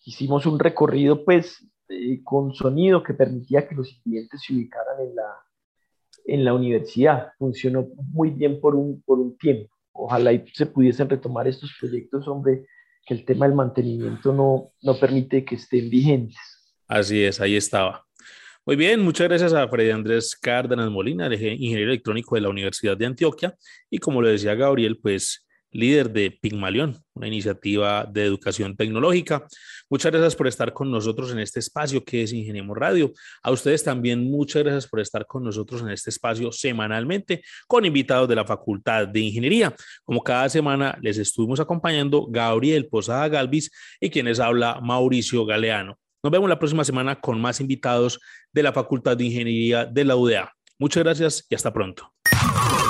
Hicimos 0.03 0.47
un 0.47 0.57
recorrido 0.57 1.23
pues 1.23 1.63
eh, 1.89 2.23
con 2.23 2.55
sonido 2.55 3.03
que 3.03 3.13
permitía 3.13 3.67
que 3.67 3.75
los 3.75 3.93
invidentes 3.93 4.41
se 4.43 4.53
ubicaran 4.53 4.99
en 4.99 5.15
la, 5.15 5.35
en 6.25 6.43
la 6.43 6.55
universidad. 6.55 7.33
Funcionó 7.37 7.87
muy 8.11 8.31
bien 8.31 8.59
por 8.59 8.73
un, 8.73 9.03
por 9.03 9.19
un 9.19 9.37
tiempo. 9.37 9.71
Ojalá 9.91 10.33
y 10.33 10.43
se 10.53 10.65
pudiesen 10.65 11.07
retomar 11.07 11.47
estos 11.47 11.71
proyectos, 11.79 12.27
hombre, 12.27 12.65
que 13.05 13.13
el 13.13 13.25
tema 13.25 13.47
del 13.47 13.55
mantenimiento 13.55 14.33
no, 14.33 14.71
no 14.81 14.99
permite 14.99 15.45
que 15.45 15.55
estén 15.55 15.87
vigentes. 15.91 16.37
Así 16.87 17.23
es, 17.23 17.39
ahí 17.39 17.55
estaba. 17.55 18.05
Muy 18.65 18.75
bien, 18.75 19.01
muchas 19.01 19.27
gracias 19.27 19.53
a 19.53 19.67
Freddy 19.67 19.91
Andrés 19.91 20.35
Cárdenas 20.35 20.89
Molina, 20.89 21.27
ingeniero 21.27 21.91
electrónico 21.91 22.33
de 22.33 22.41
la 22.41 22.49
Universidad 22.49 22.97
de 22.97 23.05
Antioquia. 23.05 23.55
Y 23.91 23.99
como 23.99 24.23
le 24.23 24.31
decía 24.31 24.55
Gabriel, 24.55 24.97
pues 24.97 25.45
líder 25.75 26.11
de 26.11 26.31
Pigmalión, 26.31 26.97
una 27.13 27.27
iniciativa 27.27 28.05
de 28.05 28.23
educación 28.23 28.75
tecnológica. 28.75 29.45
Muchas 29.89 30.11
gracias 30.11 30.35
por 30.35 30.47
estar 30.47 30.73
con 30.73 30.89
nosotros 30.89 31.31
en 31.31 31.39
este 31.39 31.59
espacio 31.59 32.03
que 32.03 32.23
es 32.23 32.33
Ingeniemos 32.33 32.77
Radio. 32.77 33.11
A 33.43 33.51
ustedes 33.51 33.83
también 33.83 34.29
muchas 34.31 34.63
gracias 34.63 34.87
por 34.87 34.99
estar 34.99 35.25
con 35.27 35.43
nosotros 35.43 35.81
en 35.81 35.89
este 35.89 36.09
espacio 36.09 36.51
semanalmente 36.51 37.43
con 37.67 37.85
invitados 37.85 38.27
de 38.27 38.35
la 38.35 38.45
Facultad 38.45 39.07
de 39.07 39.19
Ingeniería. 39.19 39.75
Como 40.03 40.23
cada 40.23 40.49
semana 40.49 40.97
les 41.01 41.17
estuvimos 41.17 41.59
acompañando 41.59 42.25
Gabriel 42.27 42.87
Posada 42.87 43.27
Galvis 43.27 43.71
y 43.99 44.09
quienes 44.09 44.39
habla 44.39 44.79
Mauricio 44.81 45.45
Galeano. 45.45 45.99
Nos 46.23 46.31
vemos 46.31 46.49
la 46.49 46.57
próxima 46.57 46.83
semana 46.83 47.19
con 47.19 47.39
más 47.39 47.61
invitados 47.61 48.19
de 48.51 48.63
la 48.63 48.73
Facultad 48.73 49.15
de 49.15 49.25
Ingeniería 49.25 49.85
de 49.85 50.05
la 50.05 50.15
UDA. 50.15 50.51
Muchas 50.79 51.03
gracias 51.03 51.45
y 51.49 51.55
hasta 51.55 51.71
pronto. 51.71 52.14